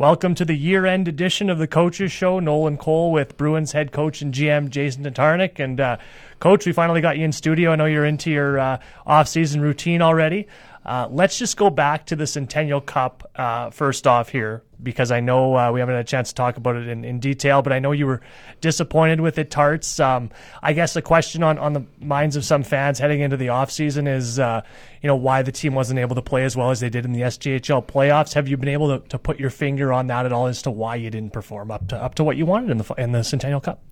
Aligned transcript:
Welcome 0.00 0.34
to 0.36 0.46
the 0.46 0.54
year 0.54 0.86
end 0.86 1.08
edition 1.08 1.50
of 1.50 1.58
the 1.58 1.66
Coaches 1.66 2.10
Show. 2.10 2.40
Nolan 2.40 2.78
Cole 2.78 3.12
with 3.12 3.36
Bruins 3.36 3.72
head 3.72 3.92
coach 3.92 4.22
and 4.22 4.32
GM 4.32 4.70
Jason 4.70 5.04
Tatarnic. 5.04 5.58
And, 5.58 5.78
uh, 5.78 5.98
coach, 6.38 6.64
we 6.64 6.72
finally 6.72 7.02
got 7.02 7.18
you 7.18 7.24
in 7.26 7.32
studio. 7.32 7.72
I 7.72 7.76
know 7.76 7.84
you're 7.84 8.06
into 8.06 8.30
your 8.30 8.58
uh, 8.58 8.78
off 9.06 9.28
season 9.28 9.60
routine 9.60 10.00
already. 10.00 10.48
Uh, 10.84 11.06
let's 11.10 11.38
just 11.38 11.56
go 11.58 11.68
back 11.68 12.06
to 12.06 12.16
the 12.16 12.26
Centennial 12.26 12.80
Cup 12.80 13.30
uh, 13.36 13.68
first 13.70 14.06
off 14.06 14.30
here, 14.30 14.62
because 14.82 15.10
I 15.10 15.20
know 15.20 15.54
uh, 15.54 15.70
we 15.72 15.80
haven't 15.80 15.94
had 15.94 16.04
a 16.06 16.08
chance 16.08 16.30
to 16.30 16.34
talk 16.34 16.56
about 16.56 16.76
it 16.76 16.88
in, 16.88 17.04
in 17.04 17.20
detail, 17.20 17.60
but 17.60 17.72
I 17.72 17.80
know 17.80 17.92
you 17.92 18.06
were 18.06 18.22
disappointed 18.62 19.20
with 19.20 19.38
it, 19.38 19.50
Tarts. 19.50 20.00
Um, 20.00 20.30
I 20.62 20.72
guess 20.72 20.94
the 20.94 21.02
question 21.02 21.42
on, 21.42 21.58
on 21.58 21.74
the 21.74 21.84
minds 22.00 22.34
of 22.34 22.46
some 22.46 22.62
fans 22.62 22.98
heading 22.98 23.20
into 23.20 23.36
the 23.36 23.48
offseason 23.48 24.08
is, 24.08 24.38
uh, 24.38 24.62
you 25.02 25.06
know, 25.06 25.16
why 25.16 25.42
the 25.42 25.52
team 25.52 25.74
wasn't 25.74 26.00
able 26.00 26.14
to 26.16 26.22
play 26.22 26.44
as 26.44 26.56
well 26.56 26.70
as 26.70 26.80
they 26.80 26.88
did 26.88 27.04
in 27.04 27.12
the 27.12 27.22
SJHL 27.22 27.86
playoffs. 27.86 28.32
Have 28.32 28.48
you 28.48 28.56
been 28.56 28.70
able 28.70 28.98
to, 28.98 29.08
to 29.08 29.18
put 29.18 29.38
your 29.38 29.50
finger 29.50 29.92
on 29.92 30.06
that 30.06 30.24
at 30.24 30.32
all 30.32 30.46
as 30.46 30.62
to 30.62 30.70
why 30.70 30.96
you 30.96 31.10
didn't 31.10 31.34
perform 31.34 31.70
up 31.70 31.88
to 31.88 31.96
up 31.96 32.14
to 32.14 32.24
what 32.24 32.38
you 32.38 32.46
wanted 32.46 32.70
in 32.70 32.78
the 32.78 32.94
in 32.96 33.12
the 33.12 33.22
Centennial 33.22 33.60
Cup? 33.60 33.82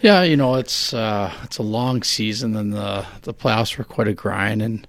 Yeah, 0.00 0.22
you 0.22 0.36
know, 0.36 0.56
it's 0.56 0.92
uh, 0.92 1.32
it's 1.44 1.58
a 1.58 1.62
long 1.62 2.02
season, 2.02 2.56
and 2.56 2.72
the 2.72 3.06
the 3.22 3.32
playoffs 3.32 3.78
were 3.78 3.84
quite 3.84 4.08
a 4.08 4.12
grind, 4.12 4.60
and 4.60 4.86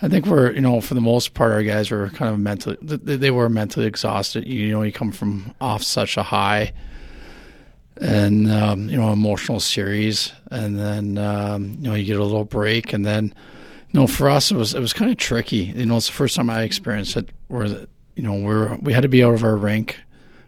I 0.00 0.08
think 0.08 0.26
we're, 0.26 0.52
you 0.52 0.60
know, 0.60 0.80
for 0.80 0.94
the 0.94 1.00
most 1.00 1.34
part, 1.34 1.52
our 1.52 1.62
guys 1.62 1.90
were 1.90 2.08
kind 2.10 2.32
of 2.32 2.38
mentally, 2.38 2.76
they 2.80 3.32
were 3.32 3.48
mentally 3.48 3.86
exhausted. 3.86 4.46
You 4.46 4.70
know, 4.70 4.82
you 4.82 4.92
come 4.92 5.10
from 5.10 5.54
off 5.60 5.82
such 5.82 6.16
a 6.16 6.22
high 6.22 6.72
and, 8.00 8.50
um, 8.50 8.88
you 8.88 8.96
know, 8.96 9.12
emotional 9.12 9.58
series. 9.58 10.32
And 10.52 10.78
then, 10.78 11.18
um, 11.18 11.78
you 11.80 11.90
know, 11.90 11.94
you 11.94 12.04
get 12.04 12.20
a 12.20 12.22
little 12.22 12.44
break. 12.44 12.92
And 12.92 13.04
then, 13.04 13.34
you 13.90 14.00
know, 14.00 14.06
for 14.06 14.30
us, 14.30 14.52
it 14.52 14.56
was, 14.56 14.72
it 14.72 14.80
was 14.80 14.92
kind 14.92 15.10
of 15.10 15.16
tricky. 15.16 15.56
You 15.56 15.86
know, 15.86 15.96
it's 15.96 16.06
the 16.06 16.12
first 16.12 16.36
time 16.36 16.48
I 16.48 16.62
experienced 16.62 17.16
it 17.16 17.30
where, 17.48 17.66
you 17.66 18.22
know, 18.22 18.34
we're, 18.34 18.76
we 18.76 18.92
had 18.92 19.02
to 19.02 19.08
be 19.08 19.24
out 19.24 19.34
of 19.34 19.42
our 19.42 19.56
rink 19.56 19.98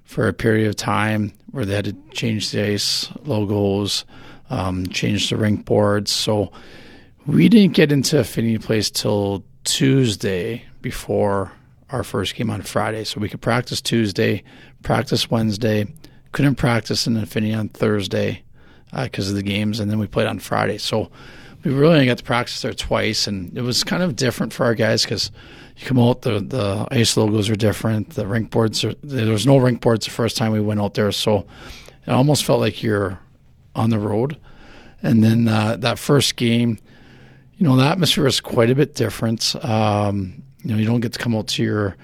for 0.05 0.29
a 0.29 0.33
period 0.33 0.69
of 0.69 0.77
time 0.77 1.33
where 1.51 1.65
they 1.65 1.75
had 1.75 1.87
to 1.87 1.97
change 2.13 2.53
the 2.53 2.65
ice 2.65 3.09
logos, 3.25 4.05
um, 4.49 4.87
change 4.87 5.31
the 5.31 5.37
rink 5.37 5.65
boards. 5.65 6.13
So, 6.13 6.53
we 7.31 7.49
didn't 7.49 7.75
get 7.75 7.93
into 7.93 8.19
Affinity 8.19 8.59
Place 8.59 8.91
till 8.91 9.45
Tuesday 9.63 10.65
before 10.83 11.53
our 11.91 12.03
first 12.03 12.35
game 12.35 12.51
on 12.51 12.63
Friday. 12.63 13.05
So 13.05 13.21
we 13.21 13.29
could 13.29 13.41
practice 13.41 13.81
Tuesday, 13.81 14.43
practice 14.83 15.31
Wednesday, 15.31 15.87
couldn't 16.33 16.57
practice 16.57 17.07
in 17.07 17.17
Affinity 17.17 17.55
on 17.55 17.69
Thursday 17.69 18.43
because 18.93 19.29
uh, 19.29 19.31
of 19.31 19.37
the 19.37 19.43
games, 19.45 19.79
and 19.79 19.89
then 19.89 20.01
we 20.01 20.09
played 20.09 20.27
on 20.27 20.41
Friday. 20.41 20.79
So 20.79 21.11
we 21.63 21.73
really 21.73 21.95
only 21.95 22.07
got 22.07 22.19
to 22.19 22.25
practice 22.25 22.63
there 22.63 22.73
twice, 22.73 23.29
and 23.29 23.57
it 23.57 23.63
was 23.63 23.85
kind 23.85 24.03
of 24.03 24.17
different 24.17 24.53
for 24.53 24.65
our 24.65 24.75
guys 24.75 25.05
because 25.05 25.31
you 25.77 25.87
come 25.87 26.01
out, 26.01 26.23
the 26.23 26.41
the 26.41 26.89
ice 26.91 27.17
logos 27.17 27.49
are 27.49 27.57
different, 27.57 28.11
the 28.11 28.27
rink 28.27 28.51
boards 28.51 28.85
are 28.85 28.95
there 29.05 29.31
was 29.31 29.47
no 29.47 29.57
rink 29.57 29.81
boards 29.81 30.07
the 30.07 30.11
first 30.11 30.37
time 30.37 30.51
we 30.51 30.61
went 30.61 30.81
out 30.81 30.95
there, 30.95 31.13
so 31.13 31.47
it 32.07 32.11
almost 32.11 32.45
felt 32.45 32.59
like 32.59 32.83
you're 32.83 33.21
on 33.77 33.91
the 33.91 34.01
road. 34.01 34.37
And 35.03 35.23
then 35.23 35.49
uh, 35.49 35.77
that 35.77 35.99
first 35.99 36.37
game, 36.37 36.79
you 37.61 37.67
know, 37.67 37.77
the 37.77 37.85
atmosphere 37.85 38.27
is 38.27 38.41
quite 38.41 38.71
a 38.71 38.75
bit 38.75 38.95
different. 38.95 39.55
Um, 39.63 40.43
you 40.65 40.71
know, 40.71 40.79
you 40.79 40.87
don't 40.87 41.01
get 41.01 41.13
to 41.13 41.19
come 41.19 41.37
out 41.37 41.47
to 41.49 41.63
your 41.63 41.95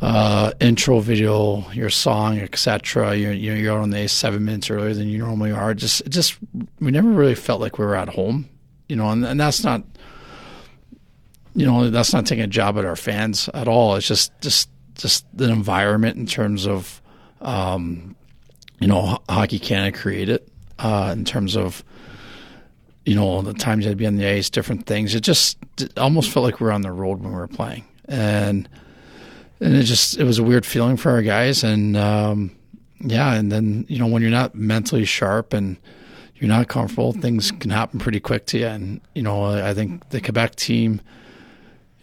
uh, 0.00 0.52
intro 0.60 1.00
video, 1.00 1.68
your 1.72 1.90
song, 1.90 2.38
etc. 2.38 3.16
You 3.16 3.26
know, 3.26 3.32
you're 3.32 3.76
out 3.76 3.80
on 3.82 3.90
the 3.90 4.06
seven 4.06 4.44
minutes 4.44 4.70
earlier 4.70 4.94
than 4.94 5.08
you 5.08 5.18
normally 5.18 5.50
are. 5.50 5.74
Just 5.74 6.02
it 6.02 6.10
just 6.10 6.38
we 6.78 6.92
never 6.92 7.08
really 7.08 7.34
felt 7.34 7.60
like 7.60 7.76
we 7.76 7.84
were 7.84 7.96
at 7.96 8.08
home. 8.08 8.48
You 8.88 8.94
know, 8.94 9.10
and, 9.10 9.24
and 9.24 9.40
that's 9.40 9.64
not 9.64 9.82
you 11.56 11.66
know 11.66 11.90
that's 11.90 12.12
not 12.12 12.24
taking 12.24 12.44
a 12.44 12.48
job 12.48 12.78
at 12.78 12.84
our 12.84 12.94
fans 12.94 13.50
at 13.54 13.66
all. 13.66 13.96
It's 13.96 14.06
just 14.06 14.30
just 14.40 14.70
just 14.94 15.26
the 15.36 15.50
environment 15.50 16.16
in 16.18 16.26
terms 16.26 16.68
of 16.68 17.02
um, 17.40 18.14
you 18.78 18.86
know 18.86 19.18
hockey 19.28 19.58
Canada 19.58 19.98
created 19.98 20.48
uh, 20.78 21.12
in 21.16 21.24
terms 21.24 21.56
of 21.56 21.82
you 23.04 23.14
know, 23.14 23.42
the 23.42 23.54
times 23.54 23.86
I'd 23.86 23.96
be 23.96 24.06
on 24.06 24.16
the 24.16 24.26
ice, 24.26 24.50
different 24.50 24.86
things. 24.86 25.14
It 25.14 25.20
just 25.20 25.58
it 25.80 25.98
almost 25.98 26.30
felt 26.30 26.44
like 26.44 26.60
we 26.60 26.64
were 26.64 26.72
on 26.72 26.82
the 26.82 26.92
road 26.92 27.20
when 27.20 27.30
we 27.30 27.38
were 27.38 27.48
playing, 27.48 27.84
and 28.06 28.68
and 29.60 29.74
it 29.74 29.84
just 29.84 30.18
it 30.18 30.24
was 30.24 30.38
a 30.38 30.42
weird 30.42 30.66
feeling 30.66 30.96
for 30.96 31.10
our 31.10 31.22
guys, 31.22 31.64
and 31.64 31.96
um, 31.96 32.50
yeah, 33.00 33.34
and 33.34 33.50
then 33.50 33.86
you 33.88 33.98
know 33.98 34.06
when 34.06 34.22
you're 34.22 34.30
not 34.30 34.54
mentally 34.54 35.04
sharp 35.04 35.52
and 35.52 35.76
you're 36.36 36.48
not 36.48 36.68
comfortable, 36.68 37.12
things 37.12 37.50
can 37.50 37.70
happen 37.70 37.98
pretty 37.98 38.20
quick 38.20 38.46
to 38.46 38.58
you, 38.58 38.66
and 38.66 39.00
you 39.14 39.22
know 39.22 39.44
I 39.44 39.74
think 39.74 40.08
the 40.10 40.20
Quebec 40.20 40.56
team. 40.56 41.00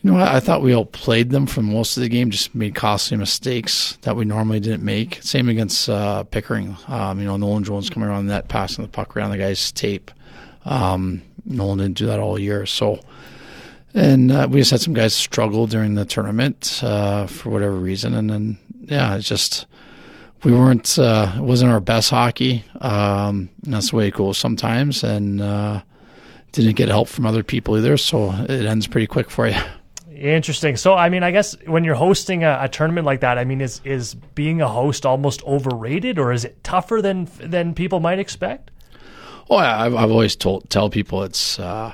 You 0.02 0.12
know, 0.12 0.20
I, 0.20 0.36
I 0.36 0.40
thought 0.40 0.62
we 0.62 0.76
outplayed 0.76 1.32
them 1.32 1.48
for 1.48 1.64
most 1.64 1.98
of 1.98 2.04
the 2.04 2.10
game, 2.10 2.30
just 2.30 2.54
made 2.54 2.76
costly 2.76 3.18
mistakes 3.18 3.98
that 4.02 4.16
we 4.16 4.24
normally 4.24 4.60
didn't 4.60 4.84
make. 4.84 5.18
Same 5.24 5.50
against 5.50 5.90
uh, 5.90 6.24
Pickering. 6.26 6.78
Um, 6.88 7.20
you 7.20 7.26
know, 7.26 7.38
Nolan 7.38 7.64
Jones 7.64 7.90
coming 7.90 8.08
around 8.08 8.28
the 8.28 8.34
net, 8.34 8.48
passing 8.48 8.84
the 8.84 8.90
puck 8.90 9.18
around 9.18 9.32
the 9.32 9.40
guy's 9.40 9.72
tape. 9.72 10.12
Um, 10.66 11.22
Nolan 11.46 11.78
didn't 11.78 11.98
do 11.98 12.08
that 12.08 12.20
all 12.20 12.40
year. 12.40 12.66
So, 12.66 13.00
and 13.94 14.32
uh, 14.32 14.48
we 14.50 14.60
just 14.60 14.72
had 14.72 14.82
some 14.82 14.94
guys 14.94 15.14
struggle 15.14 15.68
during 15.68 15.96
the 15.96 16.06
tournament 16.06 16.82
uh, 16.84 17.28
for 17.28 17.50
whatever 17.50 17.76
reason, 17.76 18.14
and 18.14 18.30
then 18.30 18.58
yeah, 18.82 19.16
it's 19.16 19.28
just 19.28 19.68
we 20.44 20.52
weren't 20.52 20.98
uh, 21.00 21.34
it 21.38 21.42
wasn't 21.42 21.72
our 21.72 21.80
best 21.80 22.10
hockey. 22.10 22.64
Um, 22.82 23.50
that's 23.64 23.92
the 23.92 23.96
way 23.96 24.08
it 24.08 24.14
goes 24.14 24.38
sometimes, 24.38 25.04
and 25.04 25.42
uh, 25.42 25.82
didn't 26.52 26.76
get 26.76 26.90
help 26.90 27.08
from 27.08 27.26
other 27.26 27.44
people 27.44 27.78
either. 27.78 27.98
So 27.98 28.32
it 28.32 28.66
ends 28.66 28.88
pretty 28.88 29.08
quick 29.08 29.30
for 29.30 29.48
you. 29.48 29.56
Interesting. 30.16 30.78
So, 30.78 30.94
I 30.94 31.10
mean, 31.10 31.24
I 31.24 31.32
guess 31.32 31.58
when 31.66 31.84
you're 31.84 31.96
hosting 31.96 32.46
a, 32.46 32.60
a, 32.62 32.70
tournament 32.70 33.06
like 33.06 33.20
that, 33.20 33.38
I 33.38 33.44
mean, 33.44 33.60
is 33.60 33.82
is 33.84 34.16
being 34.16 34.62
a 34.62 34.68
host 34.68 35.06
almost 35.06 35.44
overrated, 35.44 36.18
or 36.18 36.32
is 36.32 36.46
it 36.46 36.64
tougher 36.64 37.02
than 37.02 37.28
than 37.40 37.74
people 37.74 38.00
might 38.00 38.18
expect? 38.18 38.72
Oh, 39.50 39.60
yeah, 39.60 39.80
I've, 39.80 39.96
I've 39.96 40.12
always 40.12 40.36
told 40.36 40.70
tell 40.70 40.90
people 40.90 41.24
it's 41.24 41.60
uh, 41.60 41.94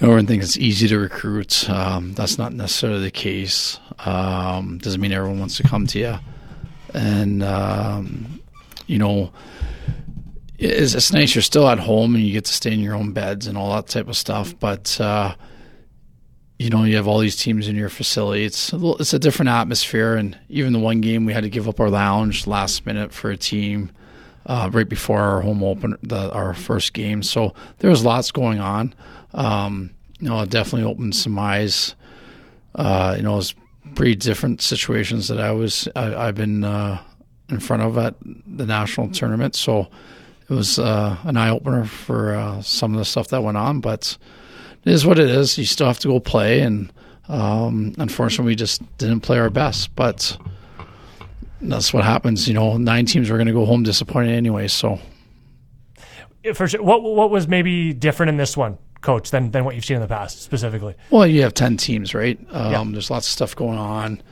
everyone 0.00 0.26
thinks 0.26 0.44
it's 0.44 0.58
easy 0.58 0.88
to 0.88 0.98
recruit. 0.98 1.68
Um, 1.68 2.12
that's 2.12 2.38
not 2.38 2.52
necessarily 2.52 3.00
the 3.00 3.10
case. 3.10 3.78
Um, 4.00 4.78
doesn't 4.78 5.00
mean 5.00 5.12
everyone 5.12 5.38
wants 5.38 5.56
to 5.58 5.62
come 5.62 5.86
to 5.88 5.98
you, 5.98 6.18
and 6.94 7.42
um, 7.42 8.40
you 8.86 8.98
know. 8.98 9.32
It's, 10.58 10.94
it's 10.94 11.12
nice 11.12 11.34
you're 11.34 11.42
still 11.42 11.68
at 11.68 11.80
home 11.80 12.14
and 12.14 12.22
you 12.22 12.32
get 12.32 12.44
to 12.44 12.52
stay 12.52 12.72
in 12.72 12.78
your 12.78 12.94
own 12.94 13.10
beds 13.10 13.48
and 13.48 13.58
all 13.58 13.74
that 13.74 13.88
type 13.88 14.06
of 14.06 14.16
stuff. 14.16 14.56
But 14.60 15.00
uh, 15.00 15.34
you 16.56 16.70
know, 16.70 16.84
you 16.84 16.94
have 16.94 17.08
all 17.08 17.18
these 17.18 17.34
teams 17.34 17.66
in 17.66 17.74
your 17.74 17.88
facility. 17.88 18.44
It's 18.44 18.70
a 18.70 18.76
little, 18.76 18.96
it's 18.98 19.12
a 19.12 19.18
different 19.18 19.48
atmosphere, 19.48 20.14
and 20.14 20.38
even 20.48 20.72
the 20.72 20.78
one 20.78 21.00
game 21.00 21.24
we 21.24 21.32
had 21.32 21.42
to 21.42 21.50
give 21.50 21.68
up 21.68 21.80
our 21.80 21.90
lounge 21.90 22.46
last 22.46 22.86
minute 22.86 23.12
for 23.12 23.32
a 23.32 23.36
team 23.36 23.90
uh, 24.46 24.70
right 24.72 24.88
before 24.88 25.20
our 25.20 25.40
home 25.40 25.62
opener, 25.62 25.98
the, 26.02 26.32
our 26.32 26.54
first 26.54 26.92
game. 26.92 27.22
So 27.22 27.54
there 27.78 27.90
was 27.90 28.04
lots 28.04 28.30
going 28.30 28.60
on. 28.60 28.94
Um, 29.34 29.90
you 30.18 30.28
know, 30.28 30.40
it 30.40 30.50
definitely 30.50 30.88
opened 30.90 31.14
some 31.14 31.38
eyes. 31.38 31.94
Uh, 32.74 33.14
you 33.16 33.22
know, 33.22 33.34
it 33.34 33.36
was 33.36 33.54
pretty 33.94 34.14
different 34.14 34.62
situations 34.62 35.28
that 35.28 35.40
I 35.40 35.52
was 35.52 35.88
I, 35.94 36.26
have 36.26 36.34
been 36.34 36.64
uh, 36.64 37.02
in 37.48 37.60
front 37.60 37.82
of 37.82 37.98
at 37.98 38.14
the 38.20 38.66
national 38.66 39.10
tournament. 39.10 39.54
So 39.54 39.88
it 40.48 40.54
was 40.54 40.78
uh, 40.78 41.16
an 41.24 41.36
eye 41.36 41.50
opener 41.50 41.84
for 41.84 42.34
uh, 42.34 42.62
some 42.62 42.92
of 42.92 42.98
the 42.98 43.04
stuff 43.04 43.28
that 43.28 43.42
went 43.42 43.56
on. 43.56 43.80
But 43.80 44.16
it 44.84 44.92
is 44.92 45.06
what 45.06 45.18
it 45.18 45.30
is. 45.30 45.58
You 45.58 45.64
still 45.64 45.86
have 45.86 45.98
to 46.00 46.08
go 46.08 46.20
play, 46.20 46.60
and 46.60 46.92
um, 47.28 47.94
unfortunately, 47.98 48.52
we 48.52 48.56
just 48.56 48.82
didn't 48.98 49.20
play 49.20 49.38
our 49.38 49.50
best. 49.50 49.94
But 49.94 50.36
that's 51.62 51.92
what 51.92 52.04
happens. 52.04 52.48
You 52.48 52.54
know, 52.54 52.76
nine 52.76 53.06
teams 53.06 53.30
were 53.30 53.36
going 53.36 53.46
to 53.46 53.52
go 53.52 53.64
home 53.64 53.82
disappointed 53.82 54.32
anyway. 54.32 54.68
So, 54.68 54.98
for 56.54 56.68
sure, 56.68 56.82
what 56.82 57.02
what 57.02 57.30
was 57.30 57.48
maybe 57.48 57.92
different 57.92 58.30
in 58.30 58.36
this 58.36 58.56
one, 58.56 58.78
Coach, 59.00 59.30
than 59.30 59.50
than 59.50 59.64
what 59.64 59.74
you've 59.74 59.84
seen 59.84 59.96
in 59.96 60.02
the 60.02 60.08
past 60.08 60.42
specifically? 60.42 60.94
Well, 61.10 61.26
you 61.26 61.42
have 61.42 61.54
ten 61.54 61.76
teams, 61.76 62.14
right? 62.14 62.38
Um, 62.50 62.72
yeah. 62.72 62.84
There's 62.92 63.10
lots 63.10 63.26
of 63.26 63.32
stuff 63.32 63.56
going 63.56 63.78
on. 63.78 64.22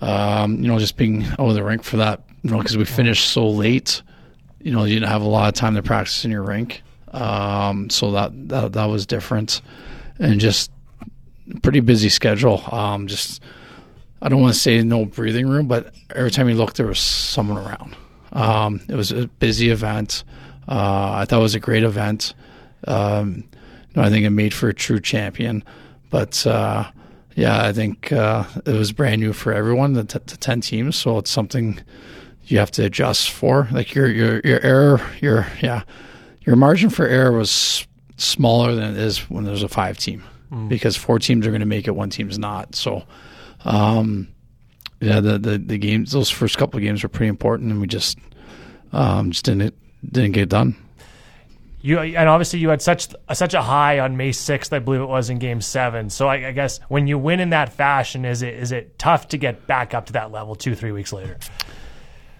Um, 0.00 0.62
you 0.62 0.68
know, 0.68 0.78
just 0.78 0.96
being 0.96 1.24
out 1.24 1.40
of 1.40 1.54
the 1.54 1.62
rink 1.62 1.82
for 1.82 1.98
that, 1.98 2.22
you 2.42 2.50
know, 2.50 2.58
because 2.58 2.76
we 2.76 2.84
finished 2.84 3.28
so 3.28 3.48
late. 3.48 4.02
You 4.62 4.72
know, 4.72 4.84
you 4.84 4.94
didn't 4.94 5.08
have 5.08 5.22
a 5.22 5.28
lot 5.28 5.48
of 5.48 5.54
time 5.54 5.74
to 5.74 5.82
practice 5.82 6.24
in 6.24 6.30
your 6.30 6.42
rink, 6.42 6.82
um, 7.12 7.88
so 7.90 8.12
that, 8.12 8.48
that 8.48 8.72
that 8.74 8.84
was 8.86 9.06
different, 9.06 9.62
and 10.18 10.40
just 10.40 10.70
pretty 11.62 11.80
busy 11.80 12.08
schedule. 12.08 12.62
Um, 12.72 13.06
just 13.06 13.42
I 14.22 14.28
don't 14.28 14.40
want 14.40 14.54
to 14.54 14.60
say 14.60 14.82
no 14.82 15.04
breathing 15.04 15.48
room, 15.48 15.66
but 15.66 15.94
every 16.14 16.30
time 16.30 16.48
you 16.48 16.54
looked, 16.54 16.76
there 16.76 16.86
was 16.86 16.98
someone 16.98 17.58
around. 17.58 17.96
Um, 18.32 18.80
it 18.88 18.94
was 18.94 19.12
a 19.12 19.26
busy 19.26 19.70
event. 19.70 20.24
Uh, 20.68 21.12
I 21.14 21.24
thought 21.24 21.40
it 21.40 21.42
was 21.42 21.54
a 21.54 21.60
great 21.60 21.82
event. 21.82 22.34
Um, 22.86 23.44
you 23.88 23.96
know, 23.96 24.02
I 24.02 24.10
think 24.10 24.24
it 24.24 24.30
made 24.30 24.54
for 24.54 24.68
a 24.68 24.74
true 24.74 25.00
champion. 25.00 25.64
But 26.10 26.46
uh, 26.46 26.90
yeah, 27.34 27.64
I 27.64 27.72
think 27.72 28.12
uh, 28.12 28.44
it 28.66 28.74
was 28.74 28.92
brand 28.92 29.20
new 29.20 29.32
for 29.32 29.52
everyone, 29.52 29.94
the, 29.94 30.04
t- 30.04 30.18
the, 30.26 30.36
ten 30.36 30.60
teams. 30.60 30.96
So 30.96 31.18
it's 31.18 31.30
something 31.30 31.80
you 32.44 32.58
have 32.58 32.70
to 32.72 32.84
adjust 32.84 33.30
for. 33.30 33.68
Like 33.72 33.94
your 33.94 34.08
your 34.08 34.40
your 34.44 34.60
error, 34.60 35.00
your 35.20 35.46
yeah, 35.62 35.82
your 36.42 36.56
margin 36.56 36.90
for 36.90 37.06
error 37.06 37.32
was 37.32 37.86
smaller 38.16 38.74
than 38.74 38.92
it 38.92 38.98
is 38.98 39.30
when 39.30 39.44
there's 39.44 39.62
a 39.62 39.68
five 39.68 39.98
team, 39.98 40.22
mm. 40.52 40.68
because 40.68 40.96
four 40.96 41.18
teams 41.18 41.46
are 41.46 41.50
going 41.50 41.60
to 41.60 41.66
make 41.66 41.88
it, 41.88 41.92
one 41.92 42.10
team's 42.10 42.38
not. 42.38 42.74
So 42.74 43.04
um, 43.64 44.28
yeah, 45.00 45.20
the, 45.20 45.38
the 45.38 45.58
the 45.58 45.78
games, 45.78 46.12
those 46.12 46.30
first 46.30 46.58
couple 46.58 46.78
of 46.78 46.82
games 46.82 47.02
were 47.02 47.08
pretty 47.08 47.28
important, 47.28 47.72
and 47.72 47.80
we 47.80 47.86
just 47.86 48.18
um, 48.92 49.30
just 49.30 49.44
didn't 49.44 49.74
didn't 50.04 50.32
get 50.32 50.48
done. 50.48 50.76
You 51.82 51.98
and 51.98 52.28
obviously 52.28 52.58
you 52.58 52.68
had 52.68 52.82
such 52.82 53.08
such 53.32 53.54
a 53.54 53.62
high 53.62 54.00
on 54.00 54.16
May 54.18 54.32
sixth, 54.32 54.72
I 54.72 54.80
believe 54.80 55.00
it 55.00 55.08
was 55.08 55.30
in 55.30 55.38
Game 55.38 55.62
Seven. 55.62 56.10
So 56.10 56.28
I, 56.28 56.48
I, 56.48 56.52
guess 56.52 56.78
when 56.88 57.06
you 57.06 57.16
win 57.18 57.40
in 57.40 57.50
that 57.50 57.72
fashion, 57.72 58.26
is 58.26 58.42
it 58.42 58.54
is 58.54 58.70
it 58.70 58.98
tough 58.98 59.28
to 59.28 59.38
get 59.38 59.66
back 59.66 59.94
up 59.94 60.06
to 60.06 60.12
that 60.14 60.30
level 60.30 60.54
two 60.54 60.74
three 60.74 60.92
weeks 60.92 61.12
later? 61.12 61.38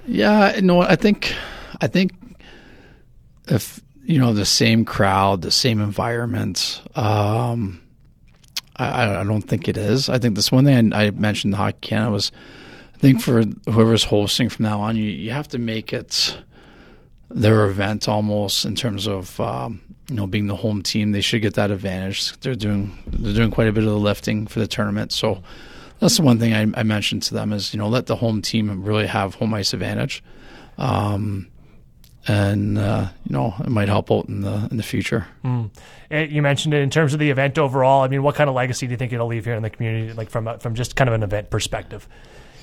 Yeah, 0.06 0.60
no, 0.62 0.82
I 0.82 0.96
think 0.96 1.34
I 1.80 1.86
think 1.86 2.12
if 3.48 3.80
you 4.04 4.18
know 4.18 4.34
the 4.34 4.44
same 4.44 4.84
crowd, 4.84 5.40
the 5.40 5.50
same 5.50 5.80
environment. 5.80 6.82
Um, 6.94 7.80
I, 8.80 9.20
I 9.20 9.24
don't 9.24 9.42
think 9.42 9.68
it 9.68 9.76
is. 9.76 10.08
I 10.08 10.18
think 10.18 10.36
this 10.36 10.50
one 10.50 10.64
thing 10.64 10.92
I, 10.92 11.06
I 11.06 11.10
mentioned 11.10 11.54
Hockey 11.54 11.78
Canada 11.80 12.10
was, 12.10 12.32
I 12.94 12.98
think 12.98 13.20
for 13.20 13.42
whoever's 13.70 14.04
hosting 14.04 14.48
from 14.48 14.64
now 14.64 14.80
on, 14.80 14.96
you, 14.96 15.04
you 15.04 15.30
have 15.30 15.48
to 15.48 15.58
make 15.58 15.92
it 15.92 16.36
their 17.30 17.66
event 17.66 18.08
almost 18.08 18.64
in 18.64 18.74
terms 18.74 19.06
of 19.06 19.38
um, 19.40 19.80
you 20.08 20.16
know 20.16 20.26
being 20.26 20.46
the 20.46 20.56
home 20.56 20.82
team. 20.82 21.12
They 21.12 21.20
should 21.20 21.42
get 21.42 21.54
that 21.54 21.70
advantage. 21.70 22.36
They're 22.40 22.54
doing 22.54 22.98
they're 23.06 23.34
doing 23.34 23.50
quite 23.50 23.68
a 23.68 23.72
bit 23.72 23.84
of 23.84 23.90
the 23.90 23.98
lifting 23.98 24.46
for 24.46 24.58
the 24.58 24.66
tournament, 24.66 25.12
so 25.12 25.42
that's 26.00 26.16
the 26.16 26.22
one 26.22 26.38
thing 26.38 26.54
I, 26.54 26.80
I 26.80 26.82
mentioned 26.82 27.22
to 27.24 27.34
them 27.34 27.52
is 27.52 27.72
you 27.72 27.78
know 27.78 27.88
let 27.88 28.06
the 28.06 28.16
home 28.16 28.42
team 28.42 28.84
really 28.84 29.06
have 29.06 29.36
home 29.36 29.54
ice 29.54 29.72
advantage. 29.72 30.22
Um, 30.78 31.48
and 32.26 32.78
uh, 32.78 33.08
you 33.24 33.32
know 33.32 33.54
it 33.60 33.70
might 33.70 33.88
help 33.88 34.10
out 34.10 34.28
in 34.28 34.42
the 34.42 34.68
in 34.70 34.76
the 34.76 34.82
future. 34.82 35.26
Mm. 35.44 35.70
You 36.30 36.42
mentioned 36.42 36.74
it 36.74 36.82
in 36.82 36.90
terms 36.90 37.12
of 37.12 37.20
the 37.20 37.30
event 37.30 37.58
overall. 37.58 38.02
I 38.02 38.08
mean, 38.08 38.22
what 38.22 38.34
kind 38.34 38.48
of 38.48 38.56
legacy 38.56 38.86
do 38.86 38.92
you 38.92 38.96
think 38.96 39.12
it'll 39.12 39.26
leave 39.26 39.44
here 39.44 39.54
in 39.54 39.62
the 39.62 39.70
community, 39.70 40.12
like 40.12 40.30
from 40.30 40.58
from 40.58 40.74
just 40.74 40.96
kind 40.96 41.08
of 41.08 41.14
an 41.14 41.22
event 41.22 41.50
perspective? 41.50 42.08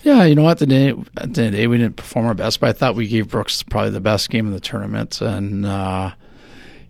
Yeah, 0.04 0.24
you 0.24 0.36
know, 0.36 0.48
at 0.48 0.60
the 0.60 0.68
day, 0.68 0.94
at 1.18 1.34
the, 1.34 1.52
day 1.52 1.68
we 1.68 1.78
didn't 1.78 1.96
perform 1.96 2.28
our 2.28 2.34
best, 2.34 2.60
but 2.60 2.70
I 2.70 2.74
thought 2.74 2.96
we 2.96 3.08
gave 3.08 3.30
Brooks 3.30 3.64
probably 3.64 3.90
the 3.90 4.00
best 4.00 4.30
game 4.30 4.48
of 4.48 4.54
the 4.54 4.60
tournament, 4.60 5.22
and 5.22 5.66
uh, 5.66 6.12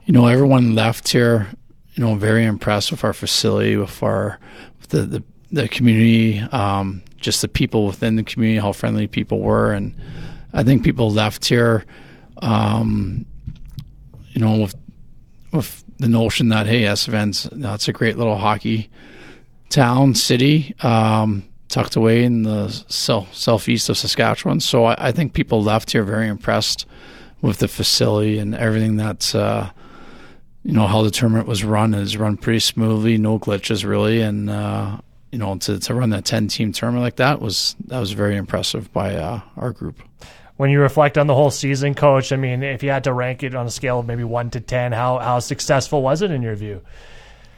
you 0.06 0.14
know, 0.14 0.28
everyone 0.28 0.76
left 0.76 1.08
here, 1.10 1.48
you 1.96 2.04
know, 2.04 2.16
very 2.16 2.44
impressed 2.44 2.92
with 2.92 3.04
our 3.04 3.14
facility, 3.14 3.78
with 3.78 4.04
our 4.04 4.40
with 4.80 4.90
the 4.90 5.02
the, 5.04 5.24
the 5.52 5.68
community, 5.70 6.40
um, 6.52 7.02
just 7.18 7.42
the 7.42 7.48
people 7.48 7.86
within 7.86 8.18
the 8.18 8.24
community, 8.24 8.60
how 8.60 8.74
friendly 8.74 9.08
people 9.08 9.40
were, 9.40 9.72
and 9.72 9.96
I 10.54 10.64
think 10.64 10.84
people 10.84 11.10
left 11.10 11.46
here 11.46 11.86
um, 12.42 13.26
you 14.30 14.42
know, 14.42 14.58
with 14.58 14.76
with 15.52 15.84
the 15.98 16.08
notion 16.08 16.50
that 16.50 16.68
hey, 16.68 16.86
Estevan's 16.86 17.50
that's 17.52 17.88
a 17.88 17.94
great 17.94 18.18
little 18.18 18.38
hockey 18.38 18.90
town 19.70 20.16
city 20.16 20.76
um, 20.82 21.44
tucked 21.68 21.96
away 21.96 22.24
in 22.24 22.44
the 22.44 22.70
south 22.88 23.34
southeast 23.34 23.90
of 23.90 23.98
Saskatchewan. 23.98 24.60
So 24.60 24.86
I, 24.86 25.08
I, 25.08 25.12
think 25.12 25.34
people 25.34 25.62
left 25.62 25.92
here 25.92 26.04
very 26.04 26.28
impressed 26.28 26.86
with 27.42 27.60
the 27.60 27.68
facility 27.68 28.40
and 28.40 28.56
everything 28.56 28.98
that's 28.98 29.36
uh, 29.36 29.70
you 30.64 30.74
know 30.74 30.88
how 30.88 31.02
the 31.02 31.12
tournament 31.12 31.48
was 31.48 31.64
run. 31.64 31.94
Is 31.94 32.18
run 32.18 32.38
pretty 32.38 32.60
smoothly, 32.60 33.18
no 33.18 33.40
glitches 33.40 33.86
really, 33.86 34.22
and 34.22 34.50
uh, 34.50 34.98
you 35.32 35.40
know 35.40 35.58
to, 35.58 35.80
to 35.80 35.94
run 35.94 36.12
that 36.12 36.26
ten 36.26 36.48
team 36.48 36.72
tournament 36.72 37.04
like 37.04 37.18
that 37.18 37.42
was 37.42 37.76
that 37.86 38.00
was 38.00 38.12
very 38.12 38.38
impressive 38.38 38.92
by 38.94 39.16
uh, 39.16 39.42
our 39.56 39.72
group 39.72 40.02
when 40.58 40.70
you 40.70 40.82
reflect 40.82 41.18
on 41.18 41.28
the 41.28 41.36
whole 41.36 41.52
season, 41.52 41.94
coach, 41.94 42.32
I 42.32 42.36
mean, 42.36 42.64
if 42.64 42.84
you 42.84 42.90
had 42.90 43.06
to 43.06 43.14
rank 43.14 43.44
it 43.44 43.56
on 43.56 43.66
a 43.66 43.72
scale 43.72 44.00
of 44.00 44.08
maybe 44.08 44.24
one 44.24 44.50
to 44.52 44.60
ten, 44.60 44.92
how 44.92 45.20
how 45.20 45.40
successful 45.40 46.02
was 46.02 46.22
it 46.22 46.32
in 46.32 46.42
your 46.42 46.56
view? 46.56 46.82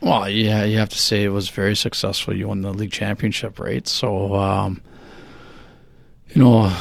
Well, 0.01 0.30
yeah, 0.30 0.63
you 0.63 0.78
have 0.78 0.90
to 0.90 1.00
say 1.00 1.24
it 1.24 1.30
was 1.30 1.50
very 1.50 1.75
successful. 1.75 2.36
You 2.36 2.48
won 2.48 2.62
the 2.62 2.72
league 2.74 2.92
championship, 2.92 3.60
right? 3.60 3.86
So, 3.86 4.34
um, 4.36 4.81
you 6.30 6.42
know, 6.42 6.74